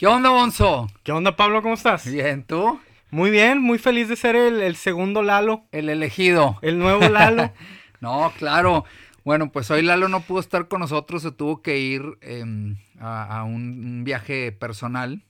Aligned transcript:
¿Qué 0.00 0.06
onda, 0.06 0.30
Bonzo? 0.30 0.86
¿Qué 1.02 1.12
onda, 1.12 1.36
Pablo? 1.36 1.60
¿Cómo 1.60 1.74
estás? 1.74 2.10
Bien, 2.10 2.42
¿tú? 2.42 2.80
Muy 3.10 3.30
bien, 3.30 3.60
muy 3.60 3.76
feliz 3.76 4.08
de 4.08 4.16
ser 4.16 4.34
el, 4.34 4.74
segundo 4.76 5.22
Lalo. 5.22 5.66
El 5.72 5.90
elegido. 5.90 6.58
El 6.62 6.78
nuevo 6.78 7.06
Lalo. 7.06 7.52
no, 8.00 8.32
claro. 8.38 8.86
Bueno, 9.26 9.52
pues 9.52 9.70
hoy 9.70 9.82
Lalo 9.82 10.08
no 10.08 10.22
pudo 10.22 10.40
estar 10.40 10.68
con 10.68 10.80
nosotros, 10.80 11.20
se 11.20 11.32
tuvo 11.32 11.60
que 11.60 11.80
ir 11.80 12.02
em, 12.22 12.78
a, 12.98 13.44
un, 13.44 14.02
viaje 14.02 14.52
personal 14.52 15.22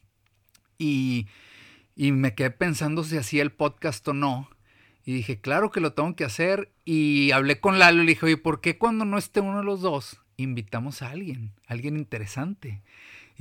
y, 0.78 1.26
y 1.96 2.12
me 2.12 2.36
quedé 2.36 2.52
pensando 2.52 3.02
si 3.02 3.16
hacía 3.16 3.42
el 3.42 3.50
podcast 3.50 4.06
o 4.06 4.14
no. 4.14 4.50
Y 5.04 5.12
dije, 5.14 5.40
claro 5.40 5.72
que 5.72 5.80
lo 5.80 5.94
tengo 5.94 6.14
que 6.14 6.22
hacer. 6.22 6.70
Y 6.84 7.32
hablé 7.32 7.58
con 7.58 7.80
Lalo 7.80 8.04
y 8.04 8.06
le 8.06 8.12
dije, 8.12 8.26
oye, 8.26 8.36
¿por 8.36 8.60
qué 8.60 8.78
cuando 8.78 9.04
no 9.04 9.18
esté 9.18 9.40
uno 9.40 9.58
de 9.58 9.64
los 9.64 9.80
dos 9.80 10.20
invitamos 10.36 11.02
a 11.02 11.10
alguien? 11.10 11.54
Alguien 11.66 11.96
interesante. 11.96 12.82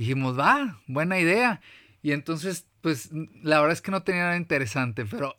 Dijimos, 0.00 0.38
va, 0.38 0.80
buena 0.86 1.18
idea. 1.18 1.60
Y 2.02 2.12
entonces, 2.12 2.66
pues, 2.80 3.10
la 3.42 3.60
verdad 3.60 3.74
es 3.74 3.82
que 3.82 3.90
no 3.90 4.02
tenía 4.02 4.22
nada 4.22 4.36
interesante, 4.38 5.04
pero... 5.04 5.36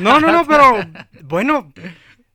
No, 0.00 0.18
no, 0.18 0.32
no, 0.32 0.44
pero 0.44 0.74
bueno, 1.22 1.72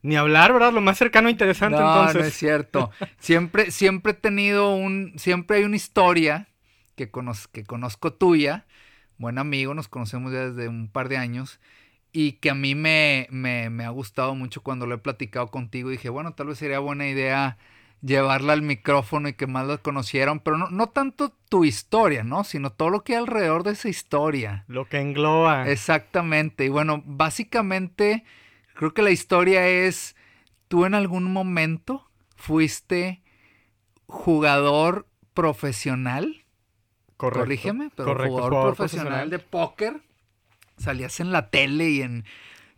ni 0.02 0.16
hablar, 0.16 0.54
¿verdad? 0.54 0.72
Lo 0.72 0.80
más 0.80 0.98
cercano 0.98 1.28
e 1.28 1.32
interesante, 1.32 1.78
no, 1.78 1.88
entonces. 1.88 2.22
No, 2.22 2.28
es 2.28 2.34
cierto. 2.34 2.92
Siempre, 3.20 3.72
siempre 3.72 4.14
he 4.14 4.16
tenido 4.16 4.76
un, 4.76 5.14
siempre 5.18 5.58
hay 5.58 5.64
una 5.66 5.76
historia 5.76 6.48
que, 6.96 7.12
que 7.52 7.64
conozco 7.66 8.14
tuya, 8.14 8.66
buen 9.18 9.38
amigo, 9.38 9.74
nos 9.74 9.90
conocemos 9.90 10.32
ya 10.32 10.50
desde 10.50 10.70
un 10.70 10.88
par 10.88 11.10
de 11.10 11.18
años, 11.18 11.60
y 12.14 12.34
que 12.34 12.50
a 12.50 12.56
mí 12.56 12.76
me, 12.76 13.28
me, 13.30 13.70
me 13.70 13.84
ha 13.84 13.90
gustado 13.90 14.36
mucho 14.36 14.64
cuando 14.64 14.86
lo 14.86 14.96
he 14.96 15.00
platicado 15.00 15.48
contigo. 15.48 15.90
Dije, 15.90 16.08
bueno, 16.08 16.34
tal 16.34 16.48
vez 16.48 16.60
sería 16.60 16.80
buena 16.80 17.08
idea 17.10 17.58
llevarla 18.02 18.54
al 18.54 18.62
micrófono 18.62 19.30
y 19.30 19.34
que 19.34 19.48
más 19.48 19.66
la 19.68 19.78
conocieran, 19.78 20.40
pero 20.40 20.58
no, 20.58 20.70
no 20.70 20.88
tanto 20.88 21.34
tu 21.50 21.66
historia, 21.66 22.24
¿no? 22.24 22.44
Sino 22.44 22.72
todo 22.72 22.90
lo 22.90 23.04
que 23.04 23.14
hay 23.14 23.20
alrededor 23.20 23.64
de 23.64 23.72
esa 23.72 23.90
historia. 23.90 24.66
Lo 24.68 24.86
que 24.86 25.00
engloba. 25.00 25.70
Exactamente. 25.70 26.66
Y 26.66 26.70
bueno, 26.70 27.04
básicamente 27.06 28.24
creo 28.76 28.94
que 28.94 29.02
la 29.02 29.12
historia 29.12 29.68
es, 29.68 30.16
tú 30.68 30.86
en 30.86 30.94
algún 30.94 31.32
momento 31.32 32.10
fuiste 32.36 33.22
jugador 34.06 35.08
profesional. 35.34 36.46
Correcto. 37.18 37.40
Corrígeme, 37.46 37.92
pero 37.96 38.14
jugador, 38.28 38.76
profesional, 38.76 39.30
de 39.30 39.40
póker. 39.40 40.02
Salías 40.78 41.20
en 41.20 41.32
la 41.32 41.50
tele 41.50 41.90
y 41.90 42.02
en, 42.04 42.26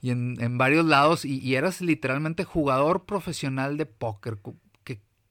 y 0.01 0.11
en, 0.11 0.57
varios 0.57 0.85
lados 0.85 1.25
y, 1.25 1.39
y, 1.39 1.55
eras 1.55 1.81
literalmente 1.81 2.45
jugador 2.45 3.03
profesional 3.03 3.75
de 3.75 3.85
póker. 3.85 4.37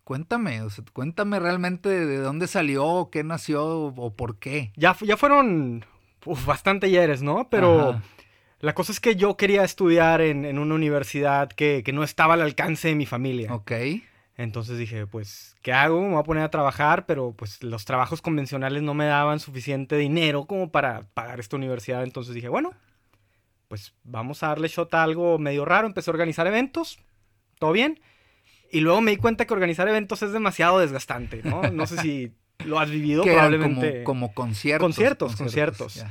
Cuéntame, 0.09 0.63
o 0.63 0.71
sea, 0.71 0.83
cuéntame 0.95 1.39
realmente 1.39 1.91
de, 1.91 2.17
dónde 2.17 2.47
salió, 2.47 3.11
qué 3.13 3.23
nació 3.25 3.63
o, 3.67 4.17
por 4.17 4.39
qué. 4.39 4.73
Ya, 4.75 4.97
ya 5.03 5.19
fueron 5.19 5.85
bastante 6.47 6.89
yeres, 6.89 7.21
¿no? 7.21 7.51
Pero 7.51 8.01
la 8.61 8.75
cosa 8.75 8.91
es 8.91 9.01
que 9.01 9.17
yo 9.17 9.37
quería 9.37 9.65
estudiar 9.65 10.23
en, 10.23 10.59
una 10.59 10.75
universidad 10.75 11.51
que, 11.51 11.85
no 11.93 12.05
estaba 12.05 12.33
al 12.33 12.41
alcance 12.41 12.89
de 12.89 12.95
mi 12.95 13.05
familia. 13.05 13.53
Ok. 13.53 13.73
Entonces 14.39 14.79
dije, 14.79 15.07
pues, 15.07 15.59
¿qué 15.61 15.75
hago? 15.75 16.01
Me 16.01 16.13
voy 16.13 16.21
a 16.21 16.23
poner 16.23 16.45
a 16.45 16.51
trabajar, 16.51 17.05
pero 17.05 17.35
pues 17.37 17.63
los 17.63 17.85
trabajos 17.85 18.23
convencionales 18.23 18.83
no 18.83 18.95
me 18.95 19.05
daban 19.05 19.41
suficiente 19.41 19.99
dinero 19.99 20.47
como 20.47 20.73
para 20.73 21.03
pagar 21.13 21.39
esta 21.39 21.57
universidad. 21.57 22.03
Entonces 22.03 22.35
dije, 22.35 22.49
bueno, 22.49 22.73
pues 23.69 23.93
vamos 24.05 24.43
a 24.43 24.49
darle 24.49 24.69
shot 24.69 24.95
a 24.95 25.03
algo 25.03 25.39
medio 25.39 25.67
raro. 25.67 25.87
Empecé 25.87 26.11
a 26.11 26.15
organizar 26.15 26.47
eventos, 26.47 26.99
todo 27.59 27.73
bien. 27.73 28.01
Y 28.71 28.81
luego 28.81 29.01
me 29.01 29.13
di 29.13 29.17
cuenta 29.17 29.47
que 29.47 29.55
organizar 29.55 29.89
eventos 29.89 30.23
es 30.23 30.33
demasiado 30.33 30.79
desgastante, 30.79 31.43
¿no? 31.43 31.63
No 31.71 31.87
sé 31.87 31.97
si 31.99 32.33
lo 32.65 32.79
has 32.79 32.91
vivido 32.91 33.23
probablemente. 33.25 34.05
Como, 34.05 34.29
como 34.29 34.35
conciertos. 34.35 34.85
Conciertos, 34.85 35.37
conciertos. 35.37 36.05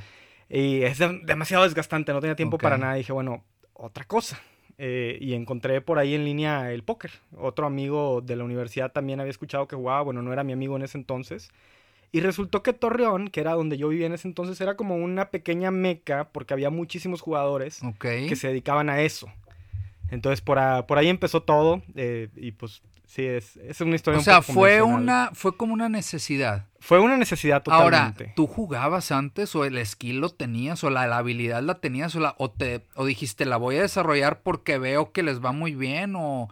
Y 0.49 0.83
es 0.83 0.99
demasiado 1.23 1.64
desgastante, 1.64 2.14
no 2.14 2.22
tenía 2.22 2.36
tiempo 2.36 2.58
para 2.58 2.77
nada. 2.77 2.95
Dije, 2.95 3.11
bueno, 3.11 3.44
otra 3.73 4.05
cosa. 4.05 4.39
Eh, 4.80 5.17
y 5.19 5.33
encontré 5.33 5.81
por 5.81 5.97
ahí 5.97 6.14
en 6.14 6.23
línea 6.23 6.71
el 6.71 6.83
póker. 6.83 7.11
Otro 7.36 7.65
amigo 7.65 8.21
de 8.21 8.36
la 8.36 8.43
universidad 8.43 8.92
también 8.92 9.20
había 9.20 9.32
escuchado 9.32 9.67
que 9.67 9.76
jugaba, 9.76 10.02
bueno, 10.03 10.21
no 10.21 10.32
era 10.32 10.43
mi 10.43 10.53
amigo 10.53 10.76
en 10.76 10.83
ese 10.83 10.98
entonces. 10.98 11.52
Y 12.11 12.21
resultó 12.21 12.64
que 12.64 12.73
Torreón, 12.73 13.27
que 13.27 13.42
era 13.42 13.53
donde 13.53 13.77
yo 13.77 13.89
vivía 13.89 14.05
en 14.05 14.14
ese 14.14 14.27
entonces, 14.27 14.61
era 14.61 14.77
como 14.77 14.95
una 14.95 15.30
pequeña 15.30 15.71
meca 15.71 16.30
porque 16.32 16.53
había 16.53 16.70
muchísimos 16.70 17.21
jugadores 17.21 17.82
que 17.99 18.36
se 18.36 18.48
dedicaban 18.48 18.89
a 18.89 19.02
eso. 19.02 19.30
Entonces 20.10 20.42
por, 20.42 20.58
por 20.86 20.98
ahí 20.98 21.10
empezó 21.10 21.44
todo 21.44 21.82
eh, 21.95 22.30
y 22.36 22.52
pues 22.52 22.82
sí, 23.06 23.26
es, 23.26 23.58
es 23.58 23.82
una 23.82 23.95
historia. 23.95 24.20
O 24.20 24.23
sea, 24.23 24.42
fue 24.42 24.82
una, 24.82 25.32
fue 25.34 25.58
como 25.58 25.73
una 25.73 25.90
necesidad. 25.90 26.66
Fue 26.80 27.00
una 27.00 27.18
necesidad 27.18 27.64
totalmente. 27.64 28.23
Ahora, 28.23 28.34
¿tú 28.36 28.48
jugabas 28.48 29.12
antes 29.12 29.56
o 29.56 29.66
el 29.66 29.84
skill 29.86 30.20
lo 30.20 30.30
tenías 30.30 30.84
o 30.84 30.90
la, 30.90 31.04
habilidad 31.18 31.62
la 31.62 31.80
tenías 31.80 32.16
o, 32.16 32.20
la, 32.20 32.36
o, 32.38 32.52
te, 32.52 32.86
o 32.95 33.06
dijiste 33.06 33.45
la 33.45 33.58
voy 33.58 33.78
a 33.78 33.82
desarrollar 33.82 34.42
porque 34.42 34.78
veo 34.78 35.12
que 35.12 35.23
les 35.23 35.44
va 35.44 35.52
muy 35.52 35.76
bien 35.76 36.16
o... 36.16 36.50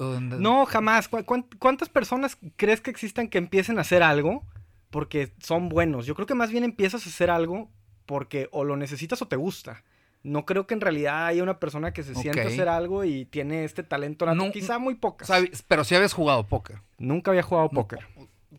no, 0.00 0.66
jamás. 0.66 1.08
¿Cuántas 1.08 1.88
personas 1.88 2.38
crees 2.56 2.80
que 2.80 2.90
existan 2.90 3.28
que 3.28 3.38
empiecen 3.38 3.78
a 3.78 3.82
hacer 3.82 4.02
algo 4.02 4.44
porque 4.90 5.32
son 5.40 5.68
buenos? 5.68 6.06
Yo 6.06 6.14
creo 6.14 6.26
que 6.26 6.34
más 6.34 6.50
bien 6.50 6.64
empiezas 6.64 7.06
a 7.06 7.10
hacer 7.10 7.30
algo 7.30 7.70
porque 8.06 8.48
o 8.50 8.64
lo 8.64 8.76
necesitas 8.76 9.20
o 9.22 9.28
te 9.28 9.36
gusta 9.36 9.84
no 10.22 10.44
creo 10.44 10.66
que 10.66 10.74
en 10.74 10.80
realidad 10.80 11.26
haya 11.26 11.42
una 11.42 11.58
persona 11.58 11.92
que 11.92 12.02
se 12.02 12.14
sienta 12.14 12.42
a 12.42 12.46
hacer 12.46 12.68
algo 12.68 13.04
y 13.04 13.24
tiene 13.24 13.64
este 13.64 13.82
talento 13.82 14.32
No, 14.34 14.50
quizá 14.50 14.78
muy 14.78 14.94
pocas. 14.94 15.30
Pero 15.66 15.84
sí 15.84 15.94
habías 15.94 16.12
jugado 16.12 16.46
póker. 16.46 16.80
Nunca 16.98 17.30
había 17.30 17.42
jugado 17.42 17.68
póker. 17.70 18.00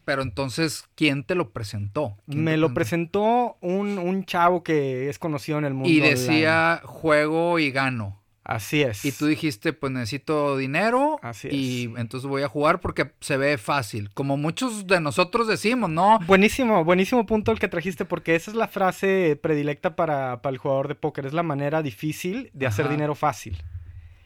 Pero 0.05 0.21
entonces, 0.21 0.85
¿quién 0.95 1.23
te 1.23 1.35
lo 1.35 1.51
presentó? 1.51 2.17
Me 2.25 2.57
lo 2.57 2.73
presentó 2.73 3.57
un, 3.61 3.99
un, 3.99 4.25
chavo 4.25 4.63
que 4.63 5.09
es 5.09 5.19
conocido 5.19 5.59
en 5.59 5.65
el 5.65 5.73
mundo. 5.73 5.89
Y 5.89 5.99
decía 5.99 6.81
juego 6.83 7.59
y 7.59 7.71
gano. 7.71 8.18
Así 8.49 8.81
es. 8.81 9.05
Y 9.05 9.11
tú 9.11 9.27
dijiste, 9.27 9.73
pues 9.73 9.93
necesito 9.93 10.57
dinero. 10.57 11.19
Así 11.21 11.49
es. 11.49 11.53
Y 11.53 11.93
entonces 11.97 12.27
voy 12.27 12.41
a 12.41 12.47
jugar 12.47 12.81
porque 12.81 13.11
se 13.19 13.37
ve 13.37 13.59
fácil. 13.59 14.09
Como 14.15 14.37
muchos 14.37 14.87
de 14.87 14.99
nosotros 14.99 15.47
decimos, 15.47 15.91
¿no? 15.91 16.17
Buenísimo, 16.25 16.83
buenísimo 16.83 17.27
punto 17.27 17.51
el 17.51 17.59
que 17.59 17.67
trajiste 17.67 18.05
porque 18.05 18.33
esa 18.33 18.49
es 18.49 18.57
la 18.57 18.67
frase 18.67 19.39
predilecta 19.39 19.95
para, 19.95 20.41
el 20.43 20.57
jugador 20.57 20.87
de 20.87 20.95
póker. 20.95 21.27
Es 21.27 21.33
la 21.33 21.43
manera 21.43 21.83
difícil 21.83 22.49
de 22.53 22.65
hacer 22.65 22.89
dinero 22.89 23.13
fácil. 23.13 23.61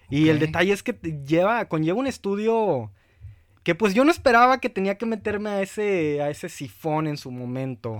Y 0.09 0.29
el 0.29 0.39
detalle 0.39 0.71
es 0.71 0.83
que 0.83 0.93
lleva, 1.27 1.65
conlleva 1.65 1.99
un 1.99 2.07
estudio 2.07 2.91
que 3.63 3.75
pues 3.75 3.93
yo 3.93 4.03
no 4.03 4.11
esperaba 4.11 4.59
que 4.59 4.69
tenía 4.69 4.97
que 4.97 5.05
meterme 5.05 5.49
a 5.49 5.61
ese, 5.61 6.21
a 6.21 6.29
ese 6.29 6.49
sifón 6.49 7.07
en 7.07 7.17
su 7.17 7.31
momento 7.31 7.99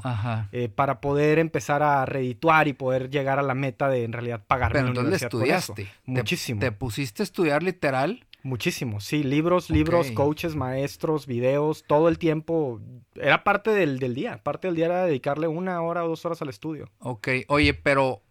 eh, 0.51 0.69
para 0.69 1.00
poder 1.00 1.40
empezar 1.40 1.81
a 1.81 2.06
redituar 2.06 2.68
y 2.68 2.74
poder 2.74 3.09
llegar 3.09 3.40
a 3.40 3.41
la 3.41 3.53
meta 3.53 3.90
de 3.90 4.03
en 4.03 4.12
realidad 4.12 4.44
pagarme 4.46 4.81
Pero 4.81 4.94
la 4.94 5.01
universidad 5.01 5.28
estudiaste. 5.28 5.88
Muchísimo. 6.06 6.59
¿Te, 6.59 6.72
pusiste 6.72 7.24
a 7.24 7.25
estudiar 7.25 7.63
literal? 7.63 8.25
Muchísimo, 8.44 9.00
sí, 9.00 9.24
libros, 9.24 9.69
libros, 9.69 10.12
coaches, 10.12 10.53
maestros, 10.53 11.28
videos, 11.28 11.85
todo 11.88 12.09
el 12.09 12.18
tiempo. 12.18 12.81
Era 13.16 13.45
parte 13.45 13.72
del, 13.72 14.00
del, 14.00 14.16
día, 14.16 14.44
parte 14.44 14.68
del 14.68 14.75
día 14.75 14.88
era 14.88 15.06
dedicarle 15.06 15.47
una 15.47 15.81
hora 15.81 16.03
o 16.03 16.09
dos 16.09 16.25
horas 16.25 16.41
al 16.41 16.50
estudio. 16.50 16.91
Ok, 17.00 17.30
oye, 17.47 17.74
pero 17.74 18.22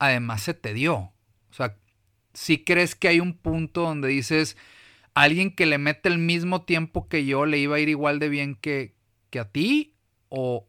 además 0.00 0.42
se 0.42 0.54
te 0.54 0.74
dio. 0.74 0.96
O 0.96 1.52
sea, 1.52 1.76
si 2.34 2.64
crees 2.64 2.96
que 2.96 3.06
hay 3.06 3.20
un 3.20 3.32
punto 3.32 3.82
donde 3.82 4.08
dices, 4.08 4.56
alguien 5.22 5.54
que 5.54 5.66
le 5.66 5.78
mete 5.78 6.08
el 6.08 6.18
mismo 6.18 6.62
tiempo 6.62 7.08
que 7.08 7.24
yo 7.24 7.46
le 7.46 7.58
iba 7.58 7.76
a 7.76 7.80
ir 7.80 7.88
igual 7.88 8.18
de 8.18 8.28
bien 8.28 8.54
que, 8.54 8.94
que 9.30 9.40
a 9.40 9.50
ti? 9.50 9.94
¿O, 10.28 10.66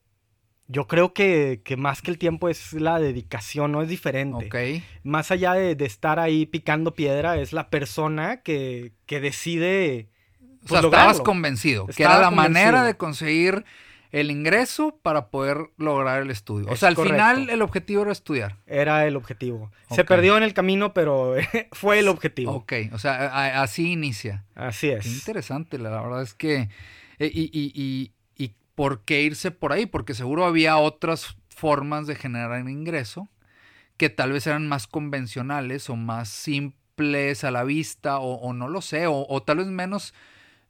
yo 0.72 0.88
creo 0.88 1.14
que, 1.14 1.62
más 1.78 2.02
que 2.02 2.12
el 2.12 2.18
tiempo 2.18 2.48
es 2.48 2.74
la 2.74 2.98
dedicación, 2.98 3.74
no 3.74 3.82
es 3.82 3.90
diferente. 3.90 4.46
Ok. 4.46 4.84
Más 5.04 5.30
allá 5.30 5.54
de, 5.54 5.76
estar 5.86 6.18
ahí 6.20 6.46
picando 6.46 6.96
piedra, 6.96 7.38
es 7.38 7.52
la 7.52 7.70
persona 7.70 8.42
que, 8.42 8.94
que 9.06 9.20
decide. 9.20 10.10
o 10.64 10.70
sea, 10.70 10.82
pues, 10.82 10.86
estabas 10.86 11.20
convencido, 11.20 11.88
que 11.88 12.04
era 12.04 12.20
la 12.20 12.32
manera 12.32 12.86
de 12.86 12.96
conseguir 12.96 13.66
el 14.12 14.30
ingreso 14.30 15.00
para 15.02 15.28
poder 15.30 15.70
lograr 15.78 16.22
el 16.22 16.30
estudio. 16.32 16.68
o 16.70 16.76
sea, 16.76 16.90
al 16.90 16.98
final 16.98 17.50
el 17.50 17.62
objetivo 17.62 18.02
era 18.02 18.12
estudiar. 18.12 18.58
Era 18.68 19.08
el 19.08 19.16
objetivo. 19.16 19.72
Se 19.90 20.04
perdió 20.04 20.38
en 20.38 20.44
el 20.44 20.54
camino, 20.54 20.94
pero 20.94 21.36
fue 21.72 22.00
el 22.00 22.08
objetivo. 22.08 22.52
Ok, 22.52 22.74
o 22.92 23.00
sea, 23.00 23.62
así 23.62 23.92
inicia. 23.92 24.44
Así 24.56 24.90
es. 24.90 25.06
interesante, 25.06 25.78
la 25.78 25.90
verdad 25.90 26.22
es 26.22 26.34
que... 26.34 26.70
Eh, 27.20 27.32
y, 27.34 27.44
y, 27.54 27.72
y, 27.76 28.12
y, 28.44 28.56
por 28.76 29.02
qué 29.02 29.22
irse 29.22 29.52
por 29.52 29.74
ahí? 29.74 29.86
Porque 29.86 30.14
seguro 30.14 30.46
había 30.46 30.78
otras 30.78 31.38
formas 31.50 32.08
de 32.08 32.16
generar 32.16 32.68
ingreso 32.68 33.30
que 33.98 34.10
tal 34.10 34.32
vez 34.32 34.48
eran 34.48 34.68
más 34.68 34.88
convencionales 34.88 35.88
o 35.90 35.96
más 35.96 36.30
simples 36.30 37.44
a 37.44 37.52
la 37.52 37.64
vista 37.64 38.18
o, 38.20 38.52
no 38.54 38.68
lo 38.68 38.82
sé, 38.82 39.06
o, 39.08 39.44
tal 39.44 39.58
vez 39.58 39.68
menos 39.68 40.16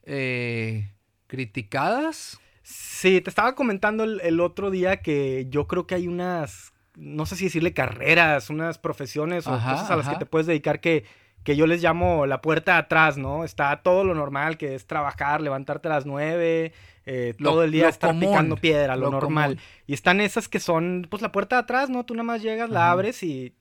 eh, 0.04 0.92
criticadas 1.28 2.42
Sí, 2.72 3.20
te 3.20 3.30
estaba 3.30 3.54
comentando 3.54 4.04
el, 4.04 4.40
otro 4.40 4.72
día 4.72 5.02
que 5.02 5.46
yo 5.50 5.68
creo 5.68 5.86
que 5.88 5.96
hay 5.96 6.08
unas, 6.08 6.72
no 6.96 7.26
sé 7.26 7.36
si 7.36 7.46
decirle 7.46 7.74
carreras, 7.74 8.50
unas 8.50 8.78
profesiones 8.78 9.46
o 9.46 9.52
cosas 9.52 9.92
a 9.92 9.98
las 9.98 10.08
que 10.08 10.16
te 10.16 10.26
puedes 10.26 10.48
dedicar 10.48 10.80
que, 10.80 11.04
que 11.44 11.58
yo 11.58 11.68
les 11.68 11.84
llamo 11.84 12.26
la 12.26 12.42
puerta 12.42 12.78
atrás, 12.78 13.18
¿no? 13.18 13.44
Está 13.44 13.82
todo 13.82 14.06
lo 14.06 14.16
normal, 14.16 14.58
que 14.58 14.76
es 14.76 14.88
trabajar, 14.88 15.42
levantarte 15.42 15.90
a 15.90 15.92
las 15.92 16.06
nueve, 16.06 16.72
eh, 17.06 17.34
todo 17.42 17.64
el 17.64 17.72
día 17.72 17.90
estar 17.90 18.18
picando 18.18 18.56
piedra, 18.56 18.96
lo, 18.96 19.12
normal. 19.12 19.60
Y 19.86 19.94
están 19.94 20.22
esas 20.22 20.48
que 20.48 20.62
son, 20.62 21.08
pues 21.10 21.22
la 21.22 21.34
puerta 21.34 21.58
de 21.58 21.64
atrás, 21.64 21.90
¿no? 21.90 22.06
Tú 22.06 22.14
nada 22.14 22.24
más 22.24 22.42
llegas, 22.42 22.70
la 22.70 22.90
abres 22.90 23.22
y 23.24 23.54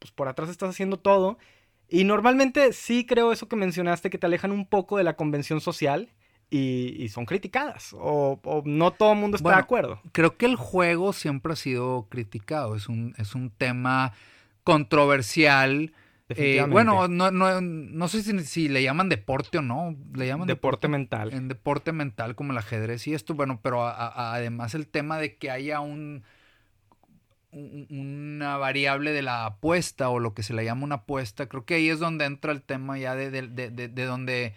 pues 0.00 0.10
por 0.10 0.26
atrás 0.26 0.50
estás 0.50 0.70
haciendo 0.70 0.98
todo. 0.98 1.38
Y 1.88 2.02
normalmente 2.02 2.72
sí 2.72 3.06
creo 3.06 3.30
eso 3.30 3.48
que 3.48 3.56
mencionaste, 3.56 4.10
que 4.10 4.18
te 4.18 4.26
alejan 4.26 4.50
un 4.50 4.66
poco 4.66 4.96
de 4.96 5.04
la 5.04 5.14
convención 5.14 5.60
social 5.60 6.08
y, 6.50 7.08
son 7.08 7.26
criticadas. 7.26 7.94
O, 7.98 8.40
no 8.64 8.92
todo 8.92 9.12
el 9.12 9.18
mundo 9.18 9.36
está 9.36 9.50
de 9.50 9.54
acuerdo. 9.56 10.00
Creo 10.12 10.36
que 10.36 10.46
el 10.46 10.56
juego 10.56 11.12
siempre 11.12 11.52
ha 11.52 11.56
sido 11.56 12.06
criticado. 12.08 12.74
Es 12.74 12.88
un, 12.88 13.14
es 13.18 13.34
un 13.34 13.50
tema 13.50 14.12
controversial. 14.64 15.92
Eh, 16.30 16.64
bueno, 16.68 17.08
no, 17.08 17.30
no, 17.30 17.60
no 17.60 18.08
sé 18.08 18.22
si, 18.44 18.68
le 18.68 18.82
llaman 18.82 19.08
deporte 19.08 19.58
o 19.58 19.62
no. 19.62 19.96
Le 20.14 20.26
llaman 20.26 20.46
deporte, 20.46 20.88
mental. 20.88 21.32
En 21.32 21.48
deporte 21.48 21.92
mental 21.92 22.34
como 22.34 22.52
el 22.52 22.58
ajedrez 22.58 23.06
y 23.06 23.14
esto. 23.14 23.34
Bueno, 23.34 23.60
pero 23.62 23.86
además 23.86 24.74
el 24.74 24.88
tema 24.88 25.18
de 25.18 25.36
que 25.36 25.50
haya 25.50 25.80
un 25.80 26.24
una 27.52 28.56
variable 28.58 29.12
de 29.12 29.22
la 29.22 29.44
apuesta 29.46 30.08
o 30.08 30.20
lo 30.20 30.34
que 30.34 30.42
se 30.42 30.54
le 30.54 30.64
llama 30.64 30.84
una 30.84 30.94
apuesta, 30.96 31.48
creo 31.48 31.64
que 31.64 31.74
ahí 31.74 31.88
es 31.88 31.98
donde 31.98 32.24
entra 32.24 32.52
el 32.52 32.62
tema 32.62 32.96
ya 32.98 33.14
de, 33.16 33.30
de, 33.30 33.70
de, 33.70 34.04
donde, 34.04 34.54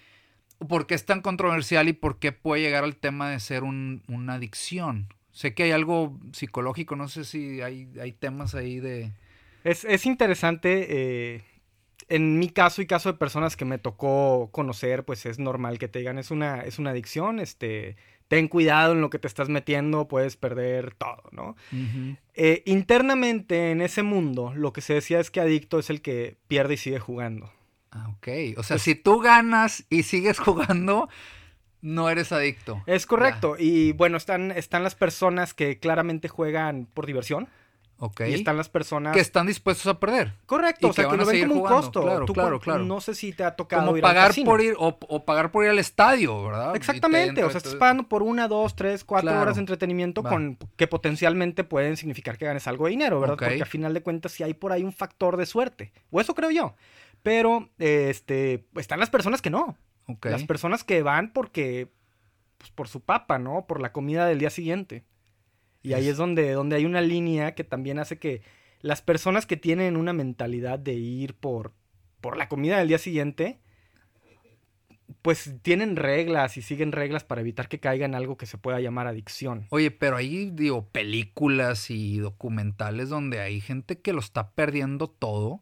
por 0.68 0.88
qué 0.88 0.96
es 0.96 1.06
tan 1.06 1.22
controversial 1.22 1.88
y 1.90 1.94
por 1.94 2.20
qué 2.20 2.32
puede 2.32 2.62
llegar 2.62 2.84
al 2.84 2.96
tema 2.96 3.30
de 3.30 3.40
ser 3.40 3.64
una 3.64 4.34
adicción. 4.34 5.08
Sé 5.32 5.54
que 5.54 5.64
hay 5.64 5.72
algo 5.72 6.20
psicológico, 6.32 6.96
no 6.96 7.08
sé 7.08 7.26
si 7.26 7.62
hay, 7.62 7.90
hay 8.00 8.12
temas 8.12 8.54
ahí 8.54 8.80
de... 8.80 9.12
Es, 9.64 9.84
es 9.86 10.06
interesante, 10.06 10.88
eh, 10.90 11.44
en 12.10 12.38
mi 12.38 12.50
caso 12.50 12.82
y 12.82 12.86
caso 12.86 13.12
de 13.12 13.18
personas 13.18 13.56
que 13.56 13.66
me 13.66 13.80
tocó 13.80 14.50
conocer, 14.52 15.06
pues 15.06 15.26
es 15.26 15.40
normal 15.40 15.80
que 15.80 15.88
te 15.88 16.00
digan, 16.00 16.20
es 16.20 16.32
una, 16.32 16.62
es 16.62 16.78
una 16.80 16.92
adicción, 16.92 17.40
este 17.40 17.96
ten 18.28 18.48
cuidado 18.48 18.94
en 18.94 19.02
lo 19.02 19.10
que 19.10 19.20
te 19.20 19.28
estás 19.28 19.50
metiendo, 19.50 20.08
puedes 20.08 20.38
perder 20.38 20.96
todo, 20.96 21.24
¿no? 21.32 21.56
Eh, 22.34 22.64
internamente 22.66 23.72
en 23.72 23.82
ese 23.82 24.02
mundo, 24.02 24.54
lo 24.56 24.74
que 24.74 24.82
se 24.82 24.96
decía 24.96 25.20
es 25.20 25.30
que 25.30 25.40
adicto 25.40 25.78
es 25.78 25.90
el 25.90 26.02
que 26.02 26.38
pierde 26.48 26.76
y 26.76 26.78
sigue 26.78 27.00
jugando. 27.00 27.52
Ah, 27.94 28.10
ok. 28.10 28.58
O 28.58 28.64
sea, 28.64 28.80
si 28.80 28.96
tú 28.96 29.20
ganas 29.20 29.86
y 29.90 30.04
sigues 30.04 30.40
jugando, 30.40 31.10
no 31.82 32.10
eres 32.10 32.32
adicto. 32.32 32.82
Es 32.86 33.06
correcto. 33.06 33.56
Y 33.58 33.94
bueno, 33.94 34.18
están, 34.18 34.52
están 34.52 34.84
las 34.84 34.96
personas 34.96 35.54
que 35.54 35.80
claramente 35.80 36.28
juegan 36.28 36.88
por 36.94 37.06
diversión. 37.06 37.48
Y 38.28 38.34
están 38.34 38.58
las 38.58 38.68
personas... 38.68 39.14
Que 39.14 39.22
están 39.22 39.48
dispuestos 39.48 39.88
a 39.88 40.00
perder. 40.00 40.34
Correcto, 40.46 40.90
o 40.90 40.94
sea, 40.94 41.08
que, 41.08 41.16
lo 41.16 41.26
ven 41.26 41.48
como 41.48 41.62
un 41.62 41.68
costo. 41.68 42.02
Claro, 42.02 42.26
claro, 42.26 42.60
claro. 42.60 42.84
No 42.84 43.00
sé 43.00 43.16
si 43.16 43.32
te 43.32 43.46
ha 43.46 43.56
tocado 43.56 43.86
como 43.86 44.02
pagar 44.02 44.34
por 44.44 44.62
ir 44.62 44.76
o, 44.78 45.26
pagar 45.26 45.52
por 45.52 45.64
ir 45.64 45.70
al 45.70 45.80
estadio, 45.80 46.44
¿verdad? 46.44 46.76
Exactamente, 46.76 47.44
o 47.44 47.50
sea, 47.50 47.60
estás 47.60 47.76
pagando 47.76 48.04
por 48.04 48.24
una, 48.24 48.48
dos, 48.48 48.76
tres, 48.76 49.04
cuatro 49.04 49.40
horas 49.40 49.56
de 49.56 49.62
entretenimiento 49.62 50.22
con 50.24 50.58
que 50.76 50.88
potencialmente 50.88 51.64
pueden 51.64 51.96
significar 51.96 52.38
que 52.38 52.46
ganes 52.46 52.68
algo 52.68 52.86
de 52.86 52.92
dinero, 52.92 53.20
¿verdad? 53.22 53.38
Porque 53.38 53.62
al 53.62 53.68
final 53.68 53.94
de 53.94 54.02
cuentas 54.02 54.34
sí 54.34 54.44
hay 54.44 54.54
por 54.54 54.74
ahí 54.74 54.84
un 54.84 54.94
factor 54.94 55.38
de 55.38 55.46
suerte. 55.46 55.94
O 56.12 56.20
eso 56.20 56.36
creo 56.36 56.52
yo. 56.52 56.76
Pero, 57.24 57.70
este, 57.80 58.66
están 58.76 59.00
las 59.00 59.10
personas 59.10 59.42
que 59.42 59.50
no. 59.50 59.78
Las 60.24 60.44
personas 60.44 60.84
que 60.84 61.02
van 61.02 61.32
porque, 61.32 61.90
pues, 62.58 62.70
por 62.72 62.88
su 62.88 63.02
papa, 63.02 63.40
¿no? 63.40 63.66
Por 63.66 63.82
la 63.82 63.94
comida 63.94 64.28
del 64.28 64.40
día 64.40 64.50
siguiente. 64.50 65.06
Y 65.82 65.94
ahí 65.94 66.08
es 66.08 66.18
donde, 66.18 66.52
donde 66.52 66.76
hay 66.76 66.86
una 66.86 67.02
línea 67.02 67.56
que 67.56 67.64
también 67.64 68.00
hace 68.00 68.18
que 68.18 68.42
las 68.82 69.02
personas 69.02 69.46
que 69.46 69.58
tienen 69.58 69.98
una 69.98 70.14
mentalidad 70.14 70.80
de 70.80 70.94
ir 70.94 71.36
por, 71.36 71.74
por 72.22 72.38
la 72.38 72.48
comida 72.48 72.78
del 72.78 72.88
día 72.90 72.98
siguiente, 72.98 73.60
pues 75.22 75.56
tienen 75.62 75.96
reglas 75.96 76.58
y 76.58 76.62
siguen 76.62 76.92
reglas 76.92 77.24
para 77.24 77.42
evitar 77.42 77.70
que 77.70 77.80
caigan 77.80 78.12
en 78.12 78.16
algo 78.16 78.38
que 78.38 78.46
se 78.46 78.58
pueda 78.58 78.80
llamar 78.80 79.08
adicción. 79.08 79.68
Oye, 79.70 79.92
pero 79.92 80.18
hay, 80.18 80.52
digo, 80.52 80.88
películas 80.90 81.90
y 81.90 82.18
documentales 82.18 83.10
donde 83.10 83.40
hay 83.40 83.62
gente 83.62 84.00
que 84.00 84.14
lo 84.14 84.20
está 84.20 84.52
perdiendo 84.52 85.10
todo 85.10 85.62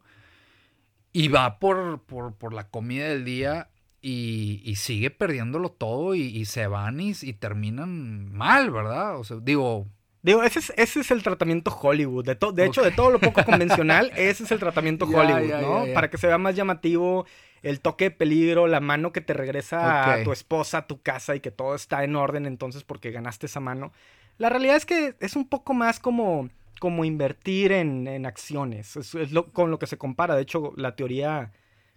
y 1.12 1.28
va 1.28 1.58
por, 1.58 2.02
por, 2.02 2.54
la 2.54 2.68
comida 2.68 3.08
del 3.08 3.24
día 3.24 3.68
y, 4.00 4.74
sigue 4.76 5.10
perdiéndolo 5.10 5.70
todo 5.70 6.14
y, 6.14 6.44
se 6.44 6.66
van 6.66 7.00
y, 7.00 7.12
y, 7.20 7.32
terminan 7.34 8.32
mal, 8.32 8.70
¿verdad? 8.70 9.18
O 9.18 9.24
sea, 9.24 9.38
digo, 9.40 9.86
Digo, 10.22 10.44
ese 10.44 10.60
es, 10.60 10.72
ese 10.76 11.00
es 11.00 11.10
el 11.10 11.22
tratamiento 11.24 11.76
Hollywood. 11.76 12.24
De, 12.24 12.38
de 12.54 12.64
hecho, 12.64 12.82
de 12.82 12.92
todo 12.92 13.10
lo 13.10 13.18
poco 13.18 13.44
convencional, 13.44 14.12
ese 14.14 14.44
es 14.44 14.52
el 14.52 14.60
tratamiento 14.60 15.04
Hollywood, 15.04 15.60
¿no? 15.60 15.84
Para 15.92 16.10
que 16.10 16.16
se 16.16 16.28
vea 16.28 16.38
más 16.38 16.54
llamativo 16.54 17.26
el 17.62 17.80
toque 17.80 18.04
de 18.04 18.10
peligro, 18.12 18.68
la 18.68 18.80
mano 18.80 19.12
que 19.12 19.20
te 19.20 19.34
regresa 19.34 20.14
a 20.14 20.24
tu 20.24 20.32
esposa, 20.32 20.78
a 20.78 20.86
tu 20.86 21.02
casa 21.02 21.34
y 21.34 21.40
que 21.40 21.50
todo 21.50 21.74
está 21.74 22.04
en 22.04 22.16
orden 22.16 22.46
entonces 22.46 22.84
porque 22.84 23.10
ganaste 23.10 23.46
esa 23.46 23.60
mano. 23.60 23.92
La 24.38 24.48
realidad 24.48 24.76
es 24.76 24.86
que 24.86 25.14
es 25.20 25.36
un 25.36 25.48
poco 25.48 25.74
más 25.74 26.00
como, 26.00 26.48
como 26.82 27.04
invertir 27.04 27.70
en, 27.70 28.26
acciones. 28.26 28.96
Es, 28.96 29.30
lo, 29.30 29.52
con 29.52 29.70
lo 29.70 29.78
que 29.78 29.86
se 29.86 29.98
compara. 29.98 30.34
De 30.34 30.42
hecho, 30.42 30.72
la 30.76 30.96
teoría 30.96 31.52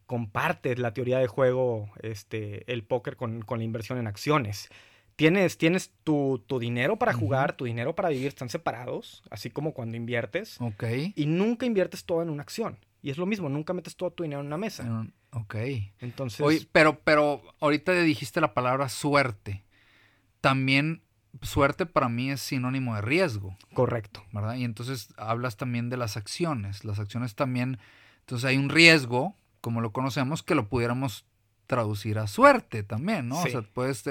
comparte 0.06 0.78
la 0.78 0.94
teoría 0.94 1.18
de 1.18 1.26
juego, 1.26 1.90
este, 2.04 2.72
el 2.72 2.84
póker 2.84 3.16
con, 3.16 3.42
con 3.42 3.58
la 3.58 3.64
inversión 3.64 3.98
en 3.98 4.06
acciones 4.06 4.70
tienes, 5.16 5.58
tienes 5.58 5.92
tu, 6.04 6.44
dinero 6.60 6.98
para 6.98 7.14
jugar, 7.14 7.58
tu 7.58 7.66
dinero 7.66 7.96
para 7.96 8.10
vivir, 8.10 8.28
están 8.28 8.50
separados, 8.50 9.24
así 9.32 9.50
como 9.50 9.74
cuando 9.74 9.98
inviertes. 9.98 10.62
Ok. 10.62 10.84
Y 11.16 11.26
nunca 11.26 11.66
inviertes 11.66 12.06
todo 12.06 12.22
en 12.22 12.30
una 12.30 12.44
acción. 12.44 12.78
Y 13.02 13.10
es 13.10 13.18
lo 13.18 13.26
mismo, 13.26 13.50
nunca 13.50 13.74
metes 13.74 13.96
todo 13.96 14.12
tu 14.12 14.22
dinero 14.22 14.42
en 14.42 14.48
una 14.48 14.58
mesa. 14.58 15.08
Ok. 15.32 15.56
Entonces. 16.00 16.42
Oye, 16.42 16.68
pero, 16.72 17.00
pero 17.00 17.42
ahorita 17.60 17.92
dijiste 18.04 18.40
la 18.40 18.54
palabra 18.54 18.88
suerte. 18.88 19.64
También 20.42 21.02
suerte 21.42 21.86
para 21.86 22.10
mí 22.10 22.32
es 22.32 22.42
sinónimo 22.42 22.96
de 22.96 23.02
riesgo. 23.02 23.58
Correcto. 23.74 24.24
¿Verdad? 24.32 24.56
Y 24.56 24.64
entonces 24.64 25.14
hablas 25.18 25.58
también 25.58 25.90
de 25.90 25.98
las 25.98 26.18
acciones. 26.18 26.86
Las 26.86 27.00
acciones 27.00 27.36
también. 27.36 27.80
Entonces 28.22 28.46
hay 28.46 28.58
un 28.58 28.70
riesgo, 28.70 29.36
como 29.62 29.82
lo 29.82 29.92
conocemos, 29.92 30.44
que 30.44 30.56
lo 30.56 30.68
pudiéramos 30.68 31.26
traducir 31.68 32.20
a 32.20 32.28
suerte 32.28 32.84
también, 32.84 33.28
¿no? 33.28 33.42
O 33.42 33.48
sea, 33.48 33.62
puedes 33.62 34.04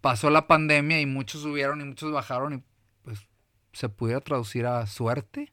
pasó 0.00 0.30
la 0.30 0.46
pandemia 0.46 1.00
y 1.00 1.06
muchos 1.06 1.42
subieron 1.42 1.80
y 1.80 1.84
muchos 1.84 2.12
bajaron 2.12 2.54
y 2.54 2.62
pues 3.02 3.26
se 3.72 3.88
pudiera 3.88 4.20
traducir 4.20 4.66
a 4.66 4.86
suerte. 4.86 5.52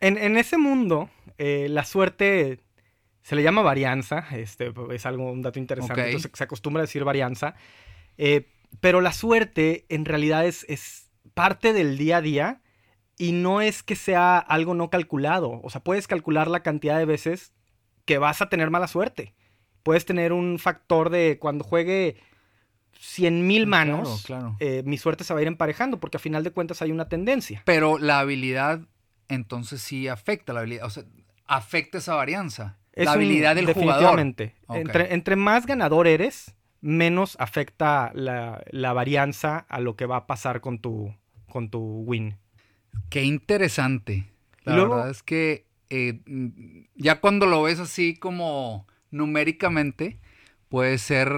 En, 0.00 0.38
ese 0.38 0.56
mundo, 0.56 1.10
eh, 1.36 1.68
la 1.68 1.84
suerte 1.84 2.60
se 3.22 3.36
le 3.36 3.42
llama 3.42 3.60
varianza, 3.60 4.26
este, 4.32 4.72
es 4.92 5.04
algo, 5.04 5.30
un 5.30 5.42
dato 5.42 5.58
interesante, 5.58 6.06
entonces 6.06 6.30
se 6.32 6.44
acostumbra 6.44 6.80
a 6.80 6.86
decir 6.86 7.04
varianza, 7.04 7.54
eh, 8.16 8.48
pero 8.80 9.00
la 9.00 9.12
suerte 9.12 9.86
en 9.88 10.04
realidad 10.04 10.46
es, 10.46 10.64
es 10.68 11.10
parte 11.34 11.72
del 11.72 11.98
día 11.98 12.18
a 12.18 12.22
día 12.22 12.62
y 13.18 13.32
no 13.32 13.60
es 13.60 13.82
que 13.82 13.96
sea 13.96 14.38
algo 14.38 14.74
no 14.74 14.88
calculado, 14.88 15.60
o 15.62 15.70
sea, 15.70 15.82
puedes 15.82 16.06
calcular 16.06 16.48
la 16.48 16.62
cantidad 16.62 16.96
de 16.98 17.04
veces 17.04 17.52
que 18.04 18.18
vas 18.18 18.40
a 18.40 18.48
tener 18.48 18.70
mala 18.70 18.88
suerte. 18.88 19.34
Puedes 19.82 20.04
tener 20.04 20.32
un 20.32 20.58
factor 20.58 21.10
de 21.10 21.38
cuando 21.38 21.64
juegue 21.64 22.16
100 22.98 23.46
mil 23.46 23.66
mm, 23.66 23.68
manos, 23.68 24.26
eh, 24.58 24.82
mi 24.84 24.98
suerte 24.98 25.24
se 25.24 25.32
va 25.32 25.40
a 25.40 25.42
ir 25.42 25.48
emparejando 25.48 26.00
porque 26.00 26.18
a 26.18 26.20
final 26.20 26.44
de 26.44 26.50
cuentas 26.50 26.82
hay 26.82 26.92
una 26.92 27.08
tendencia. 27.08 27.62
Pero 27.64 27.98
la 27.98 28.20
habilidad 28.20 28.80
entonces 29.28 29.80
sí 29.80 30.08
afecta 30.08 30.52
la 30.52 30.60
habilidad, 30.60 30.86
o 30.86 30.90
sea, 30.90 31.04
afecta 31.46 31.98
esa 31.98 32.14
varianza. 32.14 32.78
la 32.94 33.12
habilidad 33.12 33.54
del 33.54 33.66
definitivamente. 33.66 34.54
Entre, 34.68 35.14
entre, 35.14 35.36
más 35.36 35.66
ganador 35.66 36.06
eres, 36.06 36.54
menos 36.80 37.36
afecta 37.38 38.10
la, 38.14 38.62
la, 38.70 38.92
varianza 38.92 39.58
a 39.68 39.80
lo 39.80 39.96
que 39.96 40.06
va 40.06 40.16
a 40.16 40.26
pasar 40.26 40.60
con 40.60 40.78
tu, 40.78 41.14
con 41.48 41.70
tu 41.70 41.80
win. 42.06 42.36
Qué 43.08 43.22
interesante. 43.22 44.26
La 44.64 44.76
verdad 44.76 45.10
es 45.10 45.22
que 45.22 45.66
eh, 45.90 46.20
ya 46.94 47.20
cuando 47.20 47.46
lo 47.46 47.62
ves 47.62 47.80
así 47.80 48.14
como 48.14 48.86
numéricamente, 49.10 50.20
puede 50.68 50.98
ser 50.98 51.32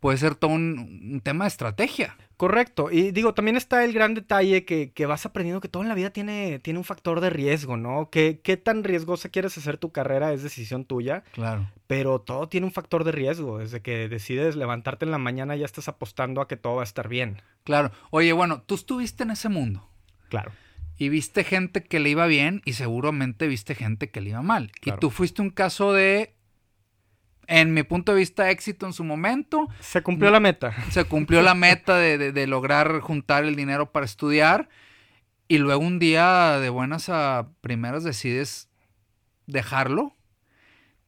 puede 0.00 0.18
ser 0.18 0.34
todo 0.34 0.50
un, 0.52 1.20
tema 1.22 1.44
de 1.44 1.48
estrategia. 1.48 2.16
Correcto. 2.36 2.90
Y 2.90 3.10
digo, 3.10 3.34
también 3.34 3.56
está 3.56 3.84
el 3.84 3.92
gran 3.92 4.14
detalle 4.14 4.64
que, 4.64 5.06
vas 5.06 5.26
aprendiendo 5.26 5.60
que 5.60 5.68
todo 5.68 5.82
en 5.82 5.88
la 5.88 5.94
vida 5.94 6.10
tiene, 6.10 6.60
tiene 6.60 6.78
un 6.78 6.84
factor 6.84 7.20
de 7.20 7.30
riesgo, 7.30 7.76
¿no? 7.76 8.08
¿Qué, 8.10 8.40
¿Qué 8.42 8.56
tan 8.56 8.84
riesgosa 8.84 9.28
quieres 9.28 9.58
hacer 9.58 9.78
tu 9.78 9.90
carrera 9.90 10.32
es 10.32 10.42
decisión 10.42 10.84
tuya. 10.84 11.24
Claro. 11.32 11.70
Pero 11.86 12.20
todo 12.20 12.48
tiene 12.48 12.66
un 12.66 12.72
factor 12.72 13.04
de 13.04 13.12
riesgo. 13.12 13.58
Desde 13.58 13.80
que 13.82 14.08
decides 14.08 14.56
levantarte 14.56 15.04
en 15.04 15.10
la 15.10 15.18
mañana 15.18 15.56
ya 15.56 15.64
estás 15.64 15.88
apostando 15.88 16.40
a 16.40 16.48
que 16.48 16.56
todo 16.56 16.76
va 16.76 16.82
a 16.82 16.84
estar 16.84 17.08
bien. 17.08 17.42
Claro. 17.64 17.90
Oye, 18.10 18.32
bueno, 18.32 18.62
tú 18.62 18.74
estuviste 18.74 19.24
en 19.24 19.30
ese 19.30 19.48
mundo. 19.48 19.88
Claro. 20.28 20.52
Y 20.96 21.10
viste 21.10 21.44
gente 21.44 21.84
que 21.84 22.00
le 22.00 22.10
iba 22.10 22.26
bien 22.26 22.60
y 22.64 22.72
seguramente 22.72 23.46
viste 23.46 23.74
gente 23.74 24.10
que 24.10 24.20
le 24.20 24.30
iba 24.30 24.42
mal. 24.42 24.72
Y 24.84 24.92
tú 24.92 25.10
fuiste 25.10 25.42
un 25.42 25.50
caso 25.50 25.92
de 25.92 26.34
en 27.48 27.72
mi 27.72 27.82
punto 27.82 28.12
de 28.12 28.18
vista, 28.18 28.50
éxito 28.50 28.86
en 28.86 28.92
su 28.92 29.02
momento. 29.02 29.68
Se 29.80 30.02
cumplió 30.02 30.30
la 30.30 30.38
meta. 30.38 30.72
Se 30.90 31.04
cumplió 31.04 31.42
la 31.42 31.54
meta 31.54 31.96
de, 31.96 32.46
lograr 32.46 33.00
juntar 33.00 33.44
el 33.44 33.56
dinero 33.56 33.90
para 33.90 34.06
estudiar. 34.06 34.68
Y 35.48 35.58
luego 35.58 35.82
un 35.82 35.98
día, 35.98 36.58
de 36.60 36.68
buenas 36.68 37.08
a 37.08 37.48
primeras, 37.62 38.04
decides 38.04 38.68
dejarlo. 39.46 40.12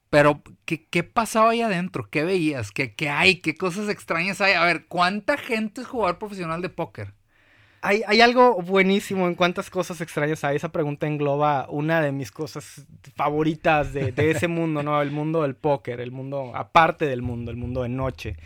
Pero, 0.09 0.42
¿qué, 0.64 0.87
¿qué, 0.87 1.04
pasaba 1.04 1.50
ahí 1.50 1.61
adentro? 1.61 2.09
¿Qué 2.11 2.25
veías? 2.25 2.73
¿Qué, 2.73 2.94
¿Qué 2.94 3.11
hay? 3.11 3.37
¿Qué 3.37 3.54
cosas 3.54 3.88
extrañas 3.88 4.40
hay? 4.40 4.54
A 4.54 4.64
ver, 4.64 4.87
¿cuánta 4.87 5.37
gente 5.37 5.82
es 5.82 5.87
jugador 5.87 6.18
profesional 6.18 6.62
de 6.62 6.70
póker? 6.70 7.14
Hay, 7.82 8.02
hay, 8.06 8.20
algo 8.20 8.60
buenísimo 8.60 9.26
en 9.26 9.34
cuántas 9.34 9.70
cosas 9.70 10.00
extrañas 10.00 10.44
hay. 10.44 10.56
Esa 10.56 10.70
pregunta 10.70 11.06
engloba 11.06 11.66
una 11.70 12.02
de 12.02 12.12
mis 12.12 12.30
cosas 12.30 12.87
favoritas 13.14 13.92
de, 13.92 14.12
de 14.12 14.30
ese 14.30 14.49
mundo, 14.49 14.82
¿no? 14.82 15.00
El 15.00 15.10
mundo 15.10 15.42
del 15.42 15.54
póker, 15.54 16.00
el 16.00 16.10
mundo 16.10 16.52
aparte 16.54 17.06
del 17.06 17.22
mundo, 17.22 17.50
el 17.50 17.56
mundo 17.56 17.82
de 17.82 17.88
noche 17.88 18.37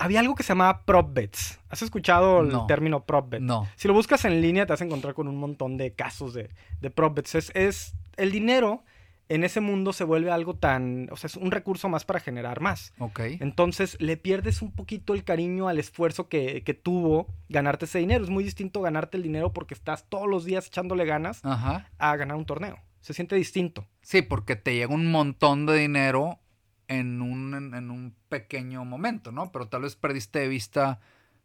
había 0.00 0.20
algo 0.20 0.34
que 0.34 0.42
se 0.42 0.48
llamaba 0.48 0.82
prop 0.84 1.12
bets. 1.12 1.60
¿Has 1.68 1.82
escuchado 1.82 2.40
el 2.40 2.66
término 2.66 3.04
prop 3.04 3.28
bet? 3.28 3.42
No. 3.42 3.68
Si 3.76 3.86
lo 3.86 3.94
buscas 3.94 4.24
en 4.24 4.40
línea 4.40 4.64
te 4.64 4.72
vas 4.72 4.80
a 4.80 4.84
encontrar 4.84 5.12
con 5.12 5.28
un 5.28 5.36
montón 5.36 5.76
de 5.76 5.92
casos 5.92 6.32
de, 6.32 6.48
de 6.80 6.90
prop 6.90 7.14
bets. 7.14 7.52
Es, 7.54 7.94
el 8.16 8.32
dinero 8.32 8.82
en 9.30 9.44
ese 9.44 9.60
mundo 9.60 9.92
se 9.92 10.02
vuelve 10.02 10.32
algo 10.32 10.56
tan, 10.56 11.08
o 11.12 11.16
sea, 11.16 11.28
es 11.28 11.36
un 11.36 11.52
recurso 11.52 11.88
más 11.88 12.04
para 12.04 12.18
generar 12.18 12.60
más. 12.60 12.92
Ok. 12.98 13.20
Entonces 13.38 13.96
le 14.00 14.16
pierdes 14.16 14.60
un 14.60 14.72
poquito 14.72 15.14
el 15.14 15.22
cariño 15.22 15.68
al 15.68 15.78
esfuerzo 15.78 16.28
que, 16.28 16.64
que 16.64 16.74
tuvo 16.74 17.28
ganarte 17.48 17.84
ese 17.84 18.00
dinero. 18.00 18.24
Es 18.24 18.30
muy 18.30 18.42
distinto 18.42 18.80
ganarte 18.80 19.16
el 19.16 19.22
dinero 19.22 19.52
porque 19.52 19.72
estás 19.72 20.04
todos 20.08 20.28
los 20.28 20.44
días 20.44 20.66
echándole 20.66 21.04
ganas 21.04 21.42
a 21.44 22.16
ganar 22.16 22.36
un 22.36 22.44
torneo. 22.44 22.80
Se 22.98 23.14
siente 23.14 23.36
distinto. 23.36 23.86
Sí, 24.02 24.20
porque 24.20 24.56
te 24.56 24.74
llega 24.74 24.92
un 24.92 25.12
montón 25.12 25.64
de 25.64 25.76
dinero 25.76 26.40
en 26.88 27.22
un, 27.22 27.54
en, 27.54 27.90
un 27.90 28.16
pequeño 28.28 28.84
momento, 28.84 29.30
¿no? 29.30 29.52
Pero 29.52 29.68
tal 29.68 29.82
vez 29.82 29.94
perdiste 29.94 30.40
de 30.40 30.48
vista 30.48 30.98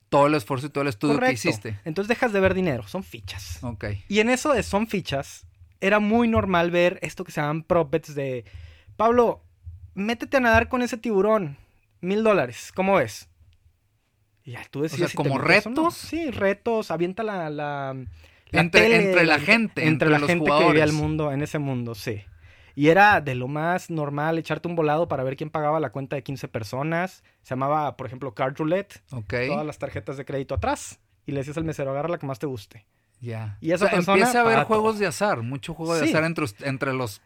todo 0.09 0.25
el 0.25 0.33
esfuerzo 0.33 0.67
y 0.67 0.69
todo 0.71 0.81
el 0.81 0.87
estudio 0.87 1.19
que 1.19 1.33
hiciste. 1.33 1.79
Entonces 1.85 2.09
dejas 2.09 2.33
de 2.33 2.39
ver 2.39 2.55
dinero, 2.55 2.87
son 2.87 3.03
fichas. 3.03 3.63
Ok. 3.63 3.85
Y 4.07 4.21
en 4.21 4.31
eso 4.31 4.53
de 4.53 4.63
son 4.63 4.87
fichas, 4.87 5.44
era 5.81 5.99
muy 5.99 6.27
normal 6.27 6.71
ver 6.71 6.99
esto 7.01 7.23
que 7.23 7.31
se 7.31 7.41
llaman 7.41 7.63
prop 7.63 7.91
bets 7.91 8.15
de 8.15 8.45
Pablo, 8.95 9.43
métete 9.93 10.37
a 10.37 10.39
nadar 10.39 10.69
con 10.69 10.81
ese 10.81 10.97
tiburón, 10.97 11.57
mil 12.01 12.23
dólares, 12.23 12.71
¿cómo 12.73 12.95
ves? 12.95 13.29
Y 14.45 14.51
ya 14.51 14.63
tú 14.69 14.81
decías. 14.81 15.01
O 15.01 15.07
sea, 15.07 15.15
como 15.15 15.39
retos. 15.39 15.95
Sí, 15.95 16.29
retos, 16.31 16.91
avienta 16.91 17.23
la. 17.23 17.49
la, 17.49 17.95
entre, 18.51 18.95
entre, 18.95 19.25
la 19.25 19.39
gente. 19.39 19.87
Entre, 19.87 20.09
la 20.09 20.19
gente 20.19 20.49
que 20.49 20.65
vivía 20.67 20.83
el 20.83 20.93
mundo, 20.93 21.31
en 21.31 21.41
ese 21.41 21.59
mundo, 21.59 21.95
sí. 21.95 22.23
Y 22.75 22.89
era 22.89 23.21
de 23.21 23.35
lo 23.35 23.47
más 23.47 23.89
normal 23.89 24.37
echarte 24.37 24.67
un 24.67 24.75
volado 24.75 25.07
para 25.07 25.23
ver 25.23 25.37
quién 25.37 25.49
pagaba 25.49 25.79
la 25.79 25.91
cuenta 25.91 26.15
de 26.15 26.23
15 26.23 26.47
personas. 26.49 27.23
Se 27.41 27.51
llamaba, 27.51 27.95
por 27.97 28.05
ejemplo, 28.05 28.33
Card 28.33 28.57
Roulette. 28.57 29.01
Todas 29.09 29.65
las 29.65 29.79
tarjetas 29.79 30.17
de 30.17 30.25
crédito 30.25 30.53
atrás. 30.55 30.99
Y 31.25 31.31
le 31.31 31.39
decías 31.39 31.57
al 31.57 31.63
mesero, 31.63 31.91
agarra 31.91 32.09
la 32.09 32.19
que 32.19 32.27
más 32.27 32.37
te 32.37 32.45
guste. 32.45 32.85
Ya. 33.21 33.57
Y 33.61 33.71
esa 33.71 33.87
Empieza 33.87 34.39
a 34.39 34.41
haber 34.41 34.63
juegos 34.65 34.99
de 34.99 35.07
azar. 35.07 35.41
Mucho 35.41 35.73
juego 35.73 35.95
de 35.95 36.09
azar 36.09 36.23
entre, 36.23 36.45
entre 36.61 36.93
los 36.93 37.21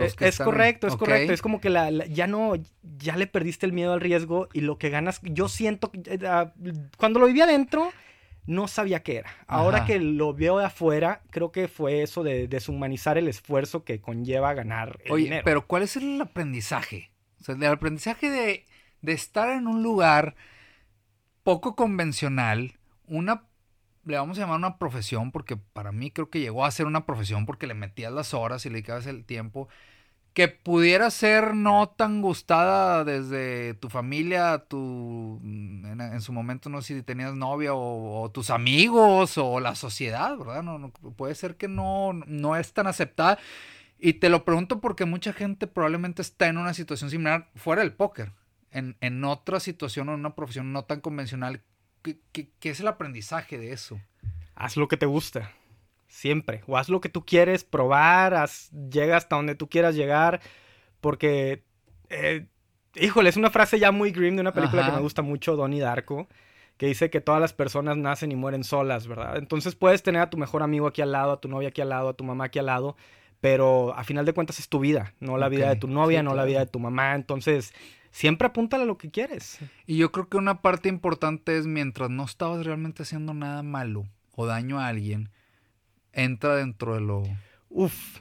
es, 0.00 0.14
que 0.14 0.28
es 0.28 0.38
correcto, 0.38 0.86
es 0.86 0.96
correcto. 0.96 1.32
Es 1.32 1.42
como 1.42 1.60
que 1.60 1.70
la, 1.70 1.90
ya 2.06 2.26
no, 2.26 2.54
ya 2.98 3.16
le 3.16 3.26
perdiste 3.26 3.66
el 3.66 3.72
miedo 3.72 3.92
al 3.92 4.00
riesgo 4.00 4.48
y 4.52 4.60
lo 4.60 4.78
que 4.78 4.90
ganas, 4.90 5.20
yo 5.22 5.48
siento, 5.48 5.90
eh, 6.04 6.18
ah, 6.26 6.52
cuando 6.96 7.20
lo 7.20 7.26
vivía 7.26 7.44
adentro, 7.44 7.92
no 8.46 8.68
sabía 8.68 9.02
qué 9.02 9.18
era. 9.18 9.30
Ahora 9.46 9.84
que 9.84 9.98
lo 9.98 10.34
veo 10.34 10.58
de 10.58 10.66
afuera, 10.66 11.22
creo 11.30 11.52
que 11.52 11.68
fue 11.68 12.02
eso 12.02 12.22
de 12.22 12.48
deshumanizar 12.48 13.18
el 13.18 13.28
esfuerzo 13.28 13.84
que 13.84 14.00
conlleva 14.00 14.54
ganar 14.54 14.98
el 15.04 15.12
Oye, 15.12 15.40
pero 15.44 15.66
¿cuál 15.66 15.82
es 15.82 15.96
el 15.96 16.20
aprendizaje? 16.20 17.10
O 17.40 17.44
sea, 17.44 17.54
el 17.54 17.64
aprendizaje 17.64 18.30
de, 18.30 18.64
de 19.02 19.12
estar 19.12 19.50
en 19.50 19.66
un 19.66 19.82
lugar 19.82 20.36
poco 21.42 21.76
convencional, 21.76 22.74
una 23.06 23.44
le 24.06 24.16
vamos 24.16 24.38
a 24.38 24.42
llamar 24.42 24.58
una 24.58 24.78
profesión, 24.78 25.32
porque 25.32 25.56
para 25.56 25.92
mí 25.92 26.10
creo 26.10 26.30
que 26.30 26.40
llegó 26.40 26.64
a 26.64 26.70
ser 26.70 26.86
una 26.86 27.04
profesión 27.04 27.44
porque 27.44 27.66
le 27.66 27.74
metías 27.74 28.12
las 28.12 28.34
horas 28.34 28.64
y 28.64 28.70
le 28.70 28.74
dedicabas 28.74 29.06
el 29.06 29.24
tiempo 29.24 29.68
que 30.36 30.48
pudiera 30.48 31.10
ser 31.10 31.54
no 31.54 31.88
tan 31.88 32.20
gustada 32.20 33.04
desde 33.04 33.72
tu 33.72 33.88
familia, 33.88 34.66
tu 34.68 35.40
en, 35.42 36.20
su 36.20 36.30
momento 36.30 36.68
no 36.68 36.82
sé 36.82 36.94
si 36.94 37.02
tenías 37.02 37.34
novia 37.34 37.70
o, 37.72 38.30
tus 38.30 38.50
amigos 38.50 39.38
o 39.38 39.60
la 39.60 39.74
sociedad, 39.74 40.36
¿verdad? 40.36 40.62
No, 40.62 40.90
puede 41.16 41.34
ser 41.34 41.56
que 41.56 41.68
no, 41.68 42.12
no 42.12 42.54
es 42.54 42.74
tan 42.74 42.86
aceptada. 42.86 43.38
Y 43.98 44.12
te 44.14 44.28
lo 44.28 44.44
pregunto 44.44 44.82
porque 44.82 45.06
mucha 45.06 45.32
gente 45.32 45.66
probablemente 45.66 46.20
está 46.20 46.48
en 46.48 46.58
una 46.58 46.74
situación 46.74 47.08
similar 47.08 47.48
fuera 47.54 47.80
del 47.80 47.94
póker, 47.94 48.32
en, 48.72 48.94
en 49.00 49.24
otra 49.24 49.58
situación 49.58 50.10
o 50.10 50.12
en 50.12 50.20
una 50.20 50.34
profesión 50.34 50.70
no 50.70 50.84
tan 50.84 51.00
convencional. 51.00 51.62
¿Qué, 52.32 52.48
qué 52.60 52.70
es 52.70 52.80
el 52.80 52.88
aprendizaje 52.88 53.58
de 53.58 53.72
eso? 53.72 54.00
Haz 54.54 54.76
lo 54.76 54.88
que 54.88 54.96
te 54.96 55.06
gusta 55.06 55.52
siempre. 56.08 56.62
O 56.66 56.76
haz 56.76 56.88
lo 56.88 57.00
que 57.00 57.08
tú 57.08 57.24
quieres 57.24 57.64
probar, 57.64 58.34
haz, 58.34 58.70
llega 58.90 59.16
hasta 59.16 59.36
donde 59.36 59.54
tú 59.54 59.68
quieras 59.68 59.94
llegar, 59.94 60.40
porque, 61.00 61.62
eh, 62.08 62.46
híjole, 62.94 63.28
es 63.28 63.36
una 63.36 63.50
frase 63.50 63.78
ya 63.78 63.92
muy 63.92 64.10
grim 64.10 64.34
de 64.36 64.40
una 64.40 64.52
película 64.52 64.86
que 64.86 64.92
me 64.92 65.00
gusta 65.00 65.22
mucho, 65.22 65.56
Donnie 65.56 65.80
Darko, 65.80 66.28
que 66.78 66.86
dice 66.86 67.10
que 67.10 67.20
todas 67.20 67.40
las 67.40 67.52
personas 67.52 67.96
nacen 67.96 68.32
y 68.32 68.36
mueren 68.36 68.64
solas, 68.64 69.06
¿verdad? 69.06 69.36
Entonces 69.36 69.74
puedes 69.74 70.02
tener 70.02 70.22
a 70.22 70.30
tu 70.30 70.38
mejor 70.38 70.62
amigo 70.62 70.86
aquí 70.86 71.02
al 71.02 71.12
lado, 71.12 71.32
a 71.32 71.40
tu 71.40 71.48
novia 71.48 71.68
aquí 71.68 71.80
al 71.80 71.90
lado, 71.90 72.10
a 72.10 72.14
tu 72.14 72.24
mamá 72.24 72.46
aquí 72.46 72.58
al 72.58 72.66
lado, 72.66 72.96
pero 73.40 73.94
a 73.94 74.04
final 74.04 74.24
de 74.24 74.32
cuentas 74.32 74.58
es 74.58 74.68
tu 74.68 74.80
vida, 74.80 75.14
no 75.20 75.36
la 75.36 75.48
vida 75.48 75.68
de 75.68 75.76
tu 75.76 75.88
novia, 75.88 76.22
no 76.22 76.34
la 76.34 76.44
vida 76.44 76.60
de 76.60 76.66
tu 76.66 76.78
mamá, 76.78 77.14
entonces 77.14 77.74
siempre 78.10 78.48
apúntale 78.48 78.84
a 78.84 78.86
lo 78.86 78.98
que 78.98 79.10
quieres. 79.10 79.58
Y 79.86 79.96
yo 79.96 80.12
creo 80.12 80.28
que 80.28 80.36
una 80.36 80.62
parte 80.62 80.88
importante 80.88 81.56
es 81.56 81.66
mientras 81.66 82.10
no 82.10 82.24
estabas 82.24 82.64
realmente 82.64 83.02
haciendo 83.02 83.34
nada 83.34 83.62
malo 83.62 84.04
o 84.34 84.46
daño 84.46 84.80
a 84.80 84.88
alguien, 84.88 85.30
entra 86.12 86.56
dentro 86.56 86.94
de 86.94 87.00
lo... 87.00 87.22
Uf, 87.68 88.20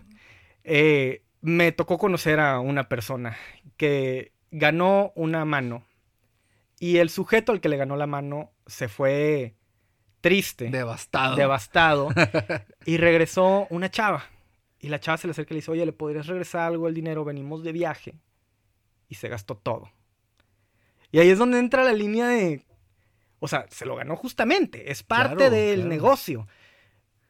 eh, 0.63 1.24
me 1.42 1.72
tocó 1.72 1.98
conocer 1.98 2.39
a 2.39 2.60
una 2.60 2.89
persona 2.89 3.38
que 3.77 4.32
ganó 4.51 5.12
una 5.15 5.46
mano 5.46 5.84
y 6.80 6.98
el 6.98 7.10
sujeto 7.10 7.51
al 7.51 7.62
que 7.62 7.70
le 7.70 7.77
ganó 7.77 7.96
la 7.96 8.08
mano 8.08 8.51
se 8.68 8.88
fue 8.88 9.56
triste. 10.22 10.70
Devastado. 10.70 11.36
Devastado. 11.36 12.10
y 12.86 12.98
regresó 12.98 13.68
una 13.70 13.89
chava. 13.89 14.24
Y 14.80 14.89
la 14.89 15.00
chava 15.00 15.18
se 15.18 15.27
le 15.27 15.32
acerca 15.32 15.54
y 15.54 15.56
le 15.56 15.60
dice, 15.60 15.72
oye, 15.72 15.86
¿le 15.86 15.94
podrías 15.94 16.27
regresar 16.27 16.62
algo 16.62 16.88
el 16.88 16.94
dinero? 16.94 17.24
Venimos 17.24 17.63
de 17.63 17.72
viaje. 17.72 18.15
Y 19.10 19.16
se 19.16 19.30
gastó 19.30 19.56
todo. 19.56 19.90
Y 21.12 21.20
ahí 21.20 21.30
es 21.30 21.38
donde 21.38 21.60
entra 21.60 21.84
la 21.84 21.94
línea 21.94 22.28
de... 22.28 22.66
O 23.40 23.48
sea, 23.48 23.66
se 23.70 23.86
lo 23.86 23.96
ganó 23.96 24.16
justamente. 24.16 24.92
Es 24.92 25.04
parte 25.04 25.50
del 25.50 25.88
negocio. 25.88 26.48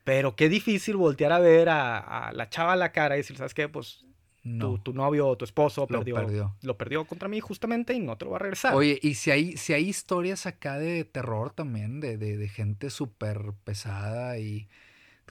Pero 0.04 0.36
qué 0.36 0.50
difícil 0.50 0.96
voltear 0.98 1.32
a 1.32 1.40
ver 1.40 1.68
a, 1.70 2.32
la 2.34 2.50
chava 2.50 2.74
a 2.74 2.78
la 2.78 2.92
cara 2.92 3.16
y 3.16 3.20
decir, 3.20 3.38
¿sabes 3.38 3.54
qué? 3.54 3.68
Pues 3.68 4.06
tu, 4.44 4.94
novio 4.94 5.28
o 5.28 5.36
tu 5.36 5.44
esposo 5.44 5.88
perdió, 5.88 6.54
lo 6.62 6.78
perdió. 6.78 7.06
contra 7.06 7.28
mí 7.28 7.40
justamente 7.40 7.96
y 7.96 8.00
no 8.00 8.16
te 8.16 8.26
lo 8.26 8.32
va 8.32 8.38
a 8.38 8.40
regresar. 8.42 8.76
Oye, 8.76 9.00
y 9.02 9.16
si 9.16 9.32
hay, 9.32 9.58
si 9.58 9.74
hay 9.74 9.90
historias 9.90 10.46
acá 10.46 10.78
de 10.78 11.04
terror 11.06 11.52
también, 11.52 12.00
de, 12.00 12.18
de, 12.18 12.48
gente 12.48 12.92
súper 12.92 13.54
pesada 13.64 14.38
y 14.38 14.68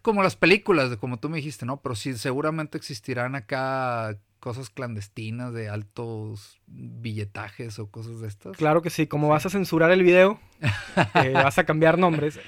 como 0.03 0.25
las 0.25 0.35
películas, 0.35 0.97
como 0.97 1.19
tú 1.19 1.29
me 1.29 1.37
dijiste, 1.37 1.65
¿no? 1.65 1.81
Pero 1.81 1.95
sí, 1.95 2.15
seguramente 2.15 2.77
existirán 2.77 3.37
acá 3.37 4.19
cosas 4.45 4.69
clandestinas 4.69 5.55
de 5.55 5.71
altos 5.71 6.61
billetajes 6.67 7.79
o 7.79 7.87
cosas 7.87 8.21
de 8.21 8.29
estas. 8.29 8.55
Claro 8.59 8.83
que 8.83 8.91
sí, 8.91 9.07
como 9.07 9.31
vas 9.31 9.47
a 9.47 9.49
censurar 9.49 9.91
el 9.91 10.03
video, 10.03 10.39
eh, 11.15 11.31
vas 11.33 11.57
a 11.57 11.65
cambiar 11.65 11.97
nombres. 11.97 12.39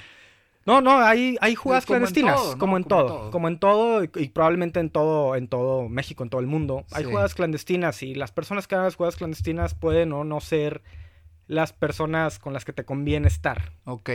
No, 0.67 0.83
no, 0.83 0.99
hay, 0.99 1.39
hay 1.41 1.55
jugadas 1.55 1.87
clandestinas, 1.87 2.39
como 2.59 2.77
en 2.77 2.85
todo, 2.85 3.31
como 3.31 3.49
en 3.49 3.59
todo, 3.59 4.05
y, 4.05 4.29
probablemente 4.29 4.79
en 4.79 4.91
todo, 4.91 5.37
en 5.37 5.49
todo 5.49 5.89
México, 5.89 6.23
en 6.23 6.29
todo 6.29 6.43
el 6.43 6.47
mundo. 6.47 6.85
Hay 6.93 7.05
jugadas 7.05 7.35
clandestinas 7.35 8.03
y 8.03 8.15
las 8.15 8.31
personas 8.31 8.67
que 8.67 8.75
hagan 8.75 8.85
las 8.85 8.97
jugadas 8.97 9.17
clandestinas 9.17 9.75
pueden 9.75 10.13
o 10.13 10.23
no 10.23 10.43
ser 10.43 10.83
las 11.47 11.73
personas 11.73 12.39
con 12.39 12.53
las 12.53 12.67
que 12.67 12.75
te 12.75 12.85
conviene 12.85 13.27
estar. 13.27 13.73
Ok. 13.87 14.11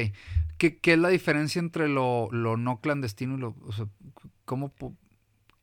¿Qué, 0.60 0.78
qué 0.78 0.94
es 0.94 1.00
la 1.00 1.10
diferencia 1.10 1.58
entre 1.58 1.88
lo, 1.88 2.30
lo 2.32 2.58
no 2.58 2.80
clandestino 2.80 3.38
y 3.38 3.40
lo... 3.40 3.56
O 3.66 3.72
sea, 3.72 3.88
¿cómo, 4.46 4.72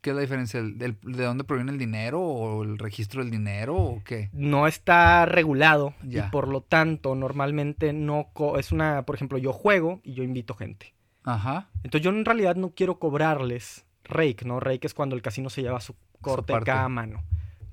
¿Qué 0.00 0.10
es 0.10 0.16
la 0.16 0.22
diferencia? 0.22 0.62
¿De 0.62 0.94
dónde 1.02 1.42
proviene 1.42 1.72
el 1.72 1.78
dinero 1.78 2.20
o 2.20 2.62
el 2.62 2.78
registro 2.78 3.22
del 3.22 3.32
dinero 3.32 3.74
o 3.76 4.02
qué? 4.04 4.30
No 4.32 4.68
está 4.68 5.26
regulado 5.26 5.94
y 6.04 6.20
por 6.30 6.46
lo 6.46 6.60
tanto 6.60 7.16
normalmente 7.16 7.92
no 7.92 8.30
es 8.56 8.70
una, 8.70 9.04
por 9.04 9.16
ejemplo, 9.16 9.38
yo 9.38 9.52
juego 9.52 10.00
y 10.04 10.14
yo 10.14 10.22
invito 10.22 10.54
gente. 10.54 10.94
Ajá. 11.24 11.68
Entonces 11.82 12.02
yo 12.02 12.10
en 12.10 12.24
realidad 12.24 12.54
no 12.54 12.70
quiero 12.70 13.00
cobrarles 13.00 13.86
rake, 14.04 14.44
¿no? 14.44 14.60
Rake 14.60 14.86
es 14.86 14.94
cuando 14.94 15.16
el 15.16 15.22
casino 15.22 15.50
se 15.50 15.62
lleva 15.62 15.80
su 15.80 15.96
corte 16.20 16.54
de 16.54 16.60
cada 16.60 16.88
mano. 16.88 17.24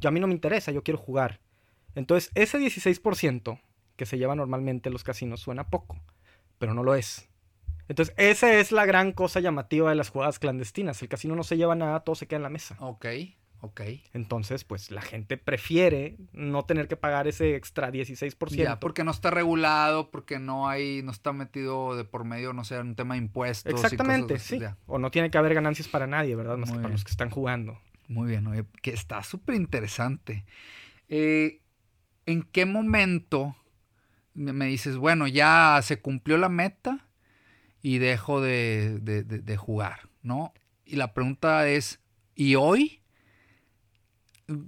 Yo 0.01 0.09
a 0.09 0.11
mí 0.11 0.19
no 0.19 0.27
me 0.27 0.33
interesa, 0.33 0.71
yo 0.71 0.83
quiero 0.83 0.97
jugar. 0.97 1.39
Entonces 1.93 2.31
ese 2.33 2.57
16% 2.57 3.59
que 3.95 4.05
se 4.05 4.17
lleva 4.17 4.35
normalmente 4.35 4.89
los 4.89 5.03
casinos 5.03 5.41
suena 5.41 5.69
poco, 5.69 6.01
pero 6.57 6.73
no 6.73 6.83
lo 6.83 6.95
es. 6.95 7.29
Entonces, 7.87 8.15
esa 8.17 8.53
es 8.53 8.71
la 8.71 8.85
gran 8.85 9.11
cosa 9.11 9.39
llamativa 9.39 9.89
de 9.89 9.95
las 9.95 10.09
jugadas 10.09 10.39
clandestinas. 10.39 11.01
El 11.01 11.09
casino 11.09 11.35
no 11.35 11.43
se 11.43 11.57
lleva 11.57 11.75
nada, 11.75 11.99
todo 12.01 12.15
se 12.15 12.27
queda 12.27 12.37
en 12.37 12.43
la 12.43 12.49
mesa. 12.49 12.75
Ok, 12.79 13.05
ok. 13.61 13.81
Entonces, 14.13 14.63
pues 14.63 14.91
la 14.91 15.01
gente 15.01 15.37
prefiere 15.37 16.17
no 16.33 16.65
tener 16.65 16.87
que 16.87 16.95
pagar 16.95 17.27
ese 17.27 17.55
extra 17.55 17.91
16%. 17.91 18.55
Ya, 18.55 18.79
porque 18.79 19.03
no 19.03 19.11
está 19.11 19.29
regulado, 19.29 20.09
porque 20.09 20.39
no 20.39 20.67
hay, 20.67 21.03
no 21.03 21.11
está 21.11 21.31
metido 21.31 21.95
de 21.95 22.05
por 22.05 22.23
medio, 22.25 22.53
no 22.53 22.63
sé, 22.63 22.79
un 22.79 22.95
tema 22.95 23.15
de 23.15 23.19
impuestos. 23.19 23.73
Exactamente, 23.73 24.39
sí. 24.39 24.59
O 24.87 24.97
no 24.97 25.11
tiene 25.11 25.29
que 25.29 25.37
haber 25.37 25.53
ganancias 25.53 25.87
para 25.87 26.07
nadie, 26.07 26.35
¿verdad? 26.35 26.57
Más 26.57 26.71
que 26.71 26.77
para 26.77 26.89
los 26.89 27.03
que 27.03 27.11
están 27.11 27.29
jugando. 27.29 27.79
Muy 28.07 28.27
bien, 28.27 28.67
que 28.81 28.91
está 28.91 29.23
súper 29.23 29.55
interesante. 29.55 30.45
Eh, 31.09 31.61
¿En 32.25 32.43
qué 32.43 32.65
momento 32.65 33.55
me 34.33 34.65
dices, 34.65 34.97
bueno, 34.97 35.27
ya 35.27 35.79
se 35.81 36.01
cumplió 36.01 36.37
la 36.37 36.49
meta 36.49 37.07
y 37.85 37.99
dejo 37.99 38.41
de, 38.41 38.97
de 38.99 39.57
jugar, 39.57 40.09
¿no? 40.23 40.55
Y 40.85 40.95
la 40.95 41.13
pregunta 41.13 41.67
es, 41.67 41.99
¿y 42.33 42.55
hoy? 42.55 43.03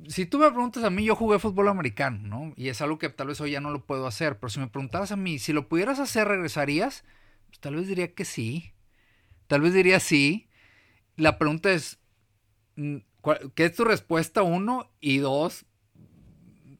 si 0.07 0.27
tú 0.27 0.37
me 0.37 0.51
preguntas 0.51 0.83
a 0.83 0.91
mí, 0.91 1.03
yo 1.03 1.15
jugué 1.15 1.39
fútbol 1.39 1.67
americano, 1.67 2.19
¿no? 2.21 2.53
Y 2.55 2.69
es 2.69 2.79
algo 2.79 2.99
que 2.99 3.09
tal 3.09 3.27
vez 3.27 3.41
hoy 3.41 3.49
ya 3.49 3.59
no 3.59 3.71
lo 3.71 3.87
puedo 3.87 4.05
hacer, 4.05 4.37
pero 4.37 4.51
si 4.51 4.59
me 4.59 4.67
preguntaras 4.67 5.11
a 5.11 5.15
mí, 5.15 5.39
si 5.39 5.51
lo 5.51 5.67
pudieras 5.67 5.97
hacer, 5.97 6.27
¿regresarías? 6.27 7.05
Pues 7.47 7.59
tal 7.59 7.75
vez 7.75 7.87
diría 7.87 8.13
que 8.13 8.23
sí. 8.23 8.73
Tal 9.47 9.61
vez 9.61 9.73
diría 9.73 9.99
sí. 9.99 10.47
La 11.15 11.39
pregunta 11.39 11.71
es, 11.71 11.97
mm, 12.75 12.97
¿qué 13.55 13.65
es 13.65 13.75
tu 13.75 13.83
respuesta? 13.83 14.43
Uno, 14.43 14.91
y 14.99 15.17
dos, 15.17 15.65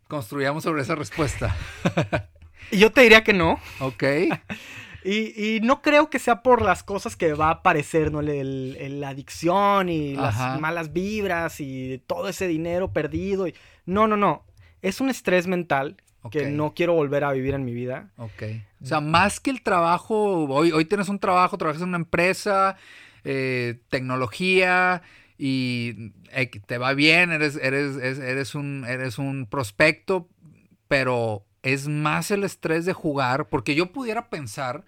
construyamos 0.08 0.66
sobre 0.66 0.84
esa 0.84 0.94
respuesta. 0.94 1.58
yo 2.72 2.92
te 2.92 3.02
diría 3.02 3.24
que 3.24 3.34
no. 3.34 3.60
Ok. 3.80 4.04
Y, 5.10 5.60
no 5.62 5.82
creo 5.82 6.10
que 6.10 6.20
sea 6.20 6.44
por 6.44 6.62
las 6.62 6.84
cosas 6.84 7.16
que 7.16 7.34
va 7.34 7.48
a 7.48 7.52
aparecer, 7.52 8.12
¿no? 8.12 8.22
la 8.22 9.10
adicción 9.10 9.88
y 9.88 10.16
las 10.16 10.60
malas 10.60 10.92
vibras 10.92 11.62
y 11.62 12.04
todo 12.08 12.28
ese 12.28 12.48
dinero 12.48 12.92
perdido. 12.92 13.48
Y... 13.48 13.56
No, 13.86 14.08
no, 14.08 14.18
no. 14.18 14.44
Es 14.82 15.00
un 15.00 15.10
estrés 15.10 15.48
mental 15.48 15.96
que 16.30 16.48
no 16.50 16.74
quiero 16.74 16.94
volver 16.94 17.24
a 17.24 17.32
vivir 17.32 17.54
en 17.54 17.64
mi 17.64 17.74
vida. 17.74 18.10
Ok. 18.18 18.44
O 18.82 18.86
sea, 18.86 19.00
más 19.00 19.40
que 19.40 19.50
el 19.50 19.62
trabajo, 19.62 20.46
hoy, 20.46 20.74
hoy 20.74 20.84
tienes 20.84 21.08
un 21.08 21.20
trabajo, 21.20 21.58
trabajas 21.58 21.82
en 21.82 21.90
una 21.90 21.98
empresa, 21.98 22.76
eh, 23.24 23.80
tecnología 23.90 25.02
y 25.38 26.12
eh, 26.32 26.50
te 26.66 26.78
va 26.78 26.94
bien, 26.94 27.32
eres, 27.32 27.56
eres, 27.56 27.96
eres, 27.98 28.56
un, 28.56 28.86
eres 28.86 29.18
un 29.20 29.46
prospecto, 29.46 30.28
pero 30.90 31.47
es 31.74 31.88
más 31.88 32.32
el 32.32 32.44
estrés 32.44 32.86
de 32.86 32.94
jugar, 32.94 33.50
porque 33.50 33.76
yo 33.76 33.92
pudiera 33.92 34.30
pensar 34.30 34.86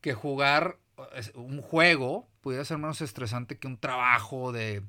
que 0.00 0.14
jugar 0.14 0.78
un 1.34 1.60
juego 1.62 2.28
pudiera 2.40 2.64
ser 2.64 2.78
menos 2.78 3.00
estresante 3.00 3.58
que 3.58 3.66
un 3.66 3.78
trabajo 3.78 4.52
de, 4.52 4.82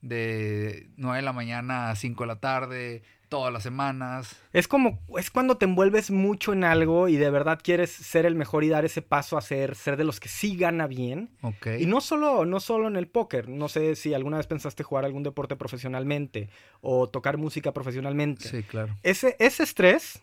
de 0.00 0.88
9 0.96 1.16
de 1.16 1.22
la 1.22 1.32
mañana 1.32 1.90
a 1.90 1.96
5 1.96 2.22
de 2.22 2.26
la 2.26 2.40
tarde, 2.40 3.02
todas 3.30 3.52
las 3.52 3.62
semanas. 3.62 4.36
Es 4.52 4.68
como, 4.68 5.00
es 5.16 5.30
cuando 5.30 5.56
te 5.56 5.64
envuelves 5.64 6.10
mucho 6.10 6.52
en 6.52 6.64
algo 6.64 7.08
y 7.08 7.16
de 7.16 7.30
verdad 7.30 7.60
quieres 7.62 7.90
ser 7.90 8.26
el 8.26 8.34
mejor 8.34 8.64
y 8.64 8.68
dar 8.68 8.84
ese 8.84 9.02
paso 9.02 9.38
a 9.38 9.40
ser, 9.40 9.76
ser 9.76 9.96
de 9.96 10.04
los 10.04 10.20
que 10.20 10.28
sí 10.28 10.56
gana 10.56 10.86
bien. 10.86 11.30
Okay. 11.40 11.82
Y 11.82 11.86
no 11.86 12.00
solo, 12.00 12.44
no 12.44 12.60
solo 12.60 12.88
en 12.88 12.96
el 12.96 13.06
póker. 13.06 13.48
No 13.48 13.68
sé 13.68 13.96
si 13.96 14.12
alguna 14.12 14.36
vez 14.36 14.46
pensaste 14.46 14.82
jugar 14.82 15.04
algún 15.04 15.22
deporte 15.22 15.56
profesionalmente 15.56 16.50
o 16.80 17.08
tocar 17.08 17.38
música 17.38 17.72
profesionalmente. 17.72 18.48
Sí, 18.48 18.62
claro. 18.64 18.96
Ese, 19.02 19.36
ese 19.38 19.62
estrés, 19.62 20.22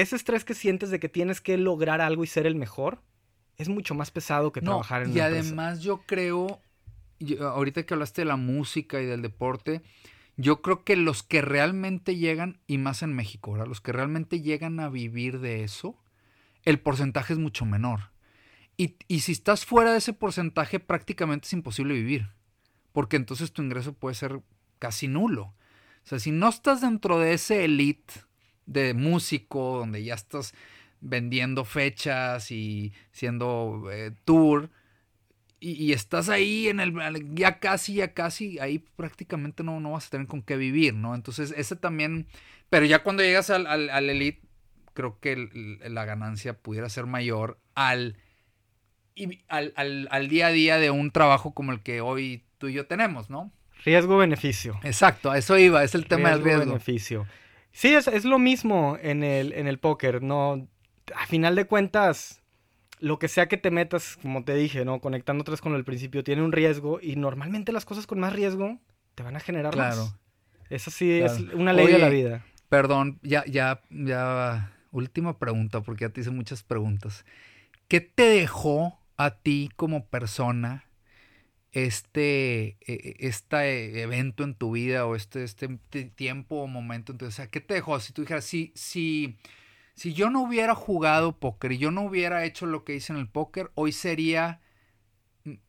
ese 0.00 0.16
estrés 0.16 0.44
que 0.44 0.54
sientes 0.54 0.90
de 0.90 1.00
que 1.00 1.08
tienes 1.08 1.40
que 1.40 1.56
lograr 1.58 2.00
algo 2.00 2.24
y 2.24 2.26
ser 2.26 2.46
el 2.46 2.54
mejor, 2.54 3.02
es 3.56 3.68
mucho 3.68 3.94
más 3.94 4.10
pesado 4.10 4.52
que 4.52 4.60
trabajar 4.60 5.02
en 5.02 5.16
Y 5.16 5.20
además 5.20 5.80
yo 5.80 6.02
creo, 6.06 6.60
ahorita 7.40 7.84
que 7.84 7.94
hablaste 7.94 8.22
de 8.22 8.26
la 8.26 8.36
música 8.36 9.00
y 9.00 9.06
del 9.06 9.22
deporte, 9.22 9.82
yo 10.36 10.62
creo 10.62 10.84
que 10.84 10.96
los 10.96 11.22
que 11.22 11.42
realmente 11.42 12.16
llegan, 12.16 12.60
y 12.66 12.78
más 12.78 13.02
en 13.02 13.12
México, 13.12 13.52
¿verdad? 13.52 13.66
los 13.66 13.80
que 13.80 13.92
realmente 13.92 14.40
llegan 14.40 14.80
a 14.80 14.88
vivir 14.88 15.40
de 15.40 15.64
eso, 15.64 15.98
el 16.62 16.80
porcentaje 16.80 17.34
es 17.34 17.38
mucho 17.38 17.66
menor. 17.66 18.12
Y, 18.76 18.96
y 19.08 19.20
si 19.20 19.32
estás 19.32 19.66
fuera 19.66 19.92
de 19.92 19.98
ese 19.98 20.14
porcentaje, 20.14 20.80
prácticamente 20.80 21.46
es 21.46 21.52
imposible 21.52 21.92
vivir, 21.92 22.30
porque 22.92 23.16
entonces 23.16 23.52
tu 23.52 23.62
ingreso 23.62 23.92
puede 23.92 24.14
ser 24.14 24.40
casi 24.78 25.06
nulo. 25.08 25.54
O 26.02 26.08
sea, 26.08 26.18
si 26.18 26.30
no 26.30 26.48
estás 26.48 26.80
dentro 26.80 27.18
de 27.18 27.34
ese 27.34 27.64
elite 27.66 28.14
de 28.70 28.94
músico, 28.94 29.78
donde 29.78 30.02
ya 30.04 30.14
estás 30.14 30.54
vendiendo 31.00 31.64
fechas 31.64 32.50
y 32.50 32.92
siendo 33.12 33.88
eh, 33.92 34.12
tour. 34.24 34.70
Y, 35.62 35.92
estás 35.92 36.30
ahí 36.30 36.68
en 36.68 36.80
el, 36.80 36.94
ya 37.34 37.58
casi, 37.58 37.96
ya 37.96 38.14
casi, 38.14 38.58
ahí 38.60 38.78
prácticamente 38.78 39.62
no, 39.62 39.78
no 39.78 39.90
vas 39.90 40.06
a 40.06 40.10
tener 40.10 40.26
con 40.26 40.40
qué 40.40 40.56
vivir, 40.56 40.94
¿no? 40.94 41.14
Entonces, 41.14 41.52
ese 41.54 41.76
también, 41.76 42.28
pero 42.70 42.86
ya 42.86 43.02
cuando 43.02 43.22
llegas 43.22 43.50
al, 43.50 43.66
al, 43.66 44.08
elite, 44.08 44.40
creo 44.94 45.20
que 45.20 45.50
la 45.86 46.06
ganancia 46.06 46.54
pudiera 46.54 46.88
ser 46.88 47.04
mayor 47.04 47.58
al, 47.74 48.16
y, 49.14 49.42
al, 49.48 49.74
al, 49.76 50.28
día 50.28 50.46
a 50.46 50.50
día 50.50 50.78
de 50.78 50.90
un 50.90 51.10
trabajo 51.10 51.52
como 51.52 51.72
el 51.72 51.82
que 51.82 52.00
hoy 52.00 52.42
tú 52.56 52.68
y 52.68 52.72
yo 52.72 52.86
tenemos, 52.86 53.28
¿no? 53.28 53.52
Riesgo-beneficio. 53.84 54.80
Exacto, 54.82 55.30
a 55.30 55.36
eso 55.36 55.58
iba, 55.58 55.84
es 55.84 55.94
el 55.94 56.06
tema 56.06 56.30
del 56.30 56.42
riesgo. 56.42 56.64
beneficio. 56.64 57.26
Sí, 57.72 57.94
es, 57.94 58.08
es, 58.08 58.24
lo 58.24 58.38
mismo 58.38 58.98
en 59.00 59.22
el, 59.22 59.52
en 59.52 59.66
el 59.66 59.78
póker, 59.78 60.22
¿no? 60.22 60.68
a 61.14 61.26
final 61.26 61.54
de 61.54 61.66
cuentas, 61.66 62.42
lo 62.98 63.18
que 63.18 63.28
sea 63.28 63.48
que 63.48 63.56
te 63.56 63.70
metas, 63.70 64.18
como 64.20 64.44
te 64.44 64.54
dije, 64.54 64.84
¿no? 64.84 65.00
Conectando 65.00 65.42
otra 65.42 65.56
con 65.56 65.74
el 65.74 65.84
principio, 65.84 66.24
tiene 66.24 66.42
un 66.42 66.52
riesgo 66.52 67.00
y 67.00 67.16
normalmente 67.16 67.72
las 67.72 67.84
cosas 67.84 68.06
con 68.06 68.20
más 68.20 68.32
riesgo 68.32 68.78
te 69.14 69.22
van 69.22 69.36
a 69.36 69.40
generar 69.40 69.72
claro. 69.72 70.04
más. 70.04 70.16
Eso 70.68 70.90
sí 70.90 71.20
es 71.20 71.40
una 71.54 71.72
ley 71.72 71.86
de 71.86 71.98
la 71.98 72.08
vida. 72.08 72.44
Perdón, 72.68 73.18
ya, 73.22 73.44
ya, 73.46 73.82
ya, 73.90 74.72
última 74.92 75.38
pregunta, 75.38 75.80
porque 75.80 76.04
ya 76.04 76.10
te 76.10 76.20
hice 76.20 76.30
muchas 76.30 76.62
preguntas. 76.62 77.24
¿Qué 77.88 78.00
te 78.00 78.22
dejó 78.22 79.00
a 79.16 79.32
ti 79.32 79.70
como 79.74 80.06
persona 80.06 80.84
este, 81.72 82.78
e, 82.86 83.16
este 83.20 84.02
evento 84.02 84.44
en 84.44 84.54
tu 84.54 84.72
vida 84.72 85.06
o 85.06 85.16
este, 85.16 85.44
este 85.44 85.68
tiempo 86.14 86.56
o 86.56 86.66
momento? 86.66 87.12
Entonces, 87.12 87.34
o 87.34 87.36
sea, 87.36 87.46
¿qué 87.48 87.60
te 87.60 87.74
dejó? 87.74 87.98
Si 88.00 88.12
tú 88.12 88.22
dijeras, 88.22 88.44
sí, 88.44 88.72
sí 88.74 89.38
si 90.00 90.14
yo 90.14 90.30
no 90.30 90.40
hubiera 90.40 90.74
jugado 90.74 91.38
póker 91.38 91.72
y 91.72 91.78
yo 91.78 91.90
no 91.90 92.00
hubiera 92.00 92.46
hecho 92.46 92.64
lo 92.64 92.84
que 92.84 92.94
hice 92.94 93.12
en 93.12 93.18
el 93.18 93.28
póker, 93.28 93.70
hoy 93.74 93.92
sería 93.92 94.62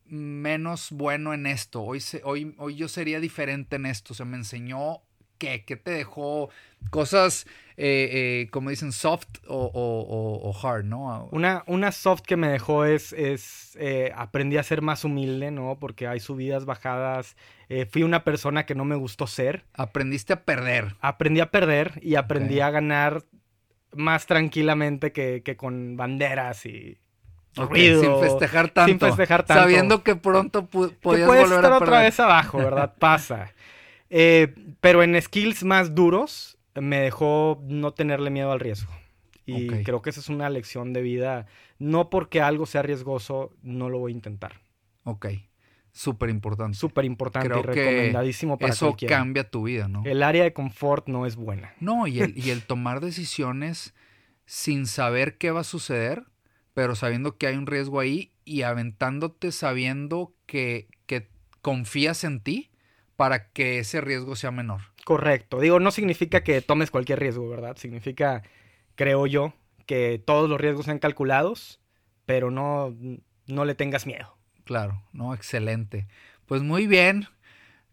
menos 0.05 0.89
bueno 0.91 1.33
en 1.33 1.45
esto. 1.45 1.81
Hoy, 1.81 2.01
hoy, 2.23 2.55
hoy 2.57 2.75
yo 2.75 2.87
sería 2.87 3.19
diferente 3.19 3.75
en 3.75 3.85
esto. 3.85 4.13
Se 4.13 4.23
me 4.23 4.37
enseñó 4.37 5.01
qué, 5.41 5.63
qué 5.65 5.75
te 5.75 5.91
dejó 5.91 6.49
cosas, 6.91 7.47
eh, 7.77 8.09
eh, 8.43 8.47
como 8.51 8.69
dicen, 8.69 8.91
soft 8.91 9.27
o, 9.47 10.55
hard, 10.61 10.85
¿no? 10.85 11.27
Una, 11.31 11.63
una 11.65 11.91
soft 11.91 12.21
que 12.21 12.37
me 12.37 12.47
dejó 12.47 12.85
es, 12.85 13.11
es 13.13 13.75
eh, 13.79 14.11
aprendí 14.15 14.57
a 14.57 14.63
ser 14.63 14.83
más 14.83 15.03
humilde, 15.03 15.49
¿no? 15.49 15.77
Porque 15.79 16.07
hay 16.07 16.19
subidas, 16.19 16.65
bajadas. 16.65 17.35
fui 17.89 18.03
una 18.03 18.23
persona 18.23 18.65
que 18.67 18.75
no 18.75 18.85
me 18.85 18.95
gustó 18.95 19.25
ser. 19.25 19.65
Aprendiste 19.73 20.33
a 20.33 20.43
perder. 20.43 20.95
Aprendí 21.01 21.39
a 21.39 21.49
perder 21.49 21.99
y 22.03 22.15
aprendí 22.15 22.59
a 22.59 22.69
ganar 22.69 23.23
más 23.93 24.27
tranquilamente 24.27 25.11
que, 25.11 25.55
con 25.57 25.97
banderas 25.97 26.67
y 26.67 26.99
ruido. 27.55 28.01
Sin 28.01 28.19
festejar 28.19 28.69
tanto. 28.69 28.89
Sin 28.89 28.99
festejar 28.99 29.43
tanto. 29.43 29.63
Sabiendo 29.63 30.03
que 30.03 30.15
pronto 30.15 30.67
podías 30.67 31.27
volver 31.27 31.55
estar 31.55 31.71
otra 31.73 32.01
vez 32.01 32.19
abajo, 32.19 32.59
¿verdad? 32.59 32.93
Pasa. 32.99 33.51
Eh, 34.13 34.53
pero 34.81 35.03
en 35.03 35.19
skills 35.19 35.63
más 35.63 35.95
duros 35.95 36.57
me 36.75 36.99
dejó 36.99 37.63
no 37.67 37.93
tenerle 37.93 38.29
miedo 38.29 38.51
al 38.51 38.59
riesgo. 38.59 38.91
Y 39.45 39.67
creo 39.83 40.01
que 40.01 40.11
esa 40.11 40.19
es 40.19 40.29
una 40.29 40.49
lección 40.49 40.93
de 40.93 41.01
vida. 41.01 41.47
No 41.79 42.09
porque 42.09 42.41
algo 42.41 42.65
sea 42.65 42.83
riesgoso, 42.83 43.51
no 43.63 43.89
lo 43.89 43.99
voy 43.99 44.11
a 44.11 44.15
intentar. 44.15 44.61
Ok. 45.03 45.27
Súper 45.93 46.29
importante. 46.29 46.77
Súper 46.77 47.05
importante 47.05 47.47
y 47.47 47.61
recomendadísimo 47.61 48.57
para 48.57 48.71
Eso 48.71 48.95
cambia 49.07 49.49
tu 49.49 49.63
vida, 49.63 49.87
¿no? 49.87 50.03
El 50.05 50.23
área 50.23 50.43
de 50.43 50.53
confort 50.53 51.07
no 51.07 51.25
es 51.25 51.35
buena. 51.35 51.73
No, 51.79 52.07
y 52.07 52.21
el, 52.21 52.37
y 52.37 52.49
el 52.51 52.63
tomar 52.63 53.01
decisiones 53.01 53.93
sin 54.45 54.87
saber 54.87 55.37
qué 55.37 55.51
va 55.51 55.61
a 55.61 55.65
suceder, 55.65 56.23
pero 56.73 56.95
sabiendo 56.95 57.37
que 57.37 57.47
hay 57.47 57.55
un 57.55 57.67
riesgo 57.67 57.99
ahí 57.99 58.31
y 58.45 58.61
aventándote 58.61 59.51
sabiendo 59.51 60.33
que, 60.45 60.87
que 61.07 61.27
confías 61.61 62.23
en 62.23 62.39
ti 62.41 62.70
para 63.21 63.49
que 63.51 63.77
ese 63.77 64.01
riesgo 64.01 64.35
sea 64.35 64.49
menor. 64.49 64.81
Correcto. 65.05 65.59
Digo, 65.59 65.79
no 65.79 65.91
significa 65.91 66.43
que 66.43 66.59
tomes 66.63 66.89
cualquier 66.89 67.19
riesgo, 67.19 67.47
¿verdad? 67.47 67.77
Significa, 67.77 68.41
creo 68.95 69.27
yo, 69.27 69.53
que 69.85 70.19
todos 70.25 70.49
los 70.49 70.59
riesgos 70.59 70.85
sean 70.85 70.97
calculados, 70.97 71.79
pero 72.25 72.49
no, 72.49 72.95
no 73.45 73.65
le 73.65 73.75
tengas 73.75 74.07
miedo. 74.07 74.35
Claro, 74.63 75.03
no, 75.13 75.35
excelente. 75.35 76.07
Pues 76.47 76.63
muy 76.63 76.87
bien, 76.87 77.27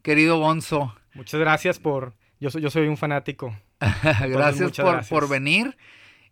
querido 0.00 0.38
Bonzo. 0.38 0.94
Muchas 1.12 1.38
gracias 1.38 1.78
por. 1.78 2.14
Yo 2.40 2.48
soy, 2.50 2.62
yo 2.62 2.70
soy 2.70 2.88
un 2.88 2.96
fanático. 2.96 3.54
gracias, 4.22 4.78
por, 4.78 5.06
por 5.08 5.28
venir. 5.28 5.76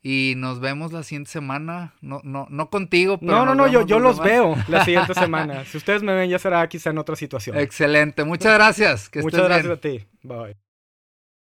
Y 0.09 0.35
nos 0.37 0.61
vemos 0.61 0.93
la 0.93 1.03
siguiente 1.03 1.33
semana. 1.33 1.93
No, 2.01 2.21
no, 2.23 2.47
no 2.49 2.71
contigo, 2.71 3.19
pero. 3.19 3.33
No, 3.33 3.45
no, 3.45 3.57
no, 3.57 3.67
yo, 3.67 3.85
yo 3.85 3.99
los 3.99 4.23
veo 4.23 4.55
la 4.69 4.85
siguiente 4.85 5.15
semana. 5.15 5.65
Si 5.65 5.79
ustedes 5.79 6.05
me 6.05 6.15
ven, 6.15 6.31
ya 6.31 6.39
será 6.39 6.69
quizá 6.69 6.91
en 6.91 6.99
otra 6.99 7.17
situación. 7.17 7.59
Excelente. 7.59 8.23
Muchas 8.23 8.55
gracias. 8.55 9.11
Muchas 9.17 9.43
gracias 9.43 9.73
a 9.73 9.81
ti. 9.81 10.07
Bye. 10.23 10.57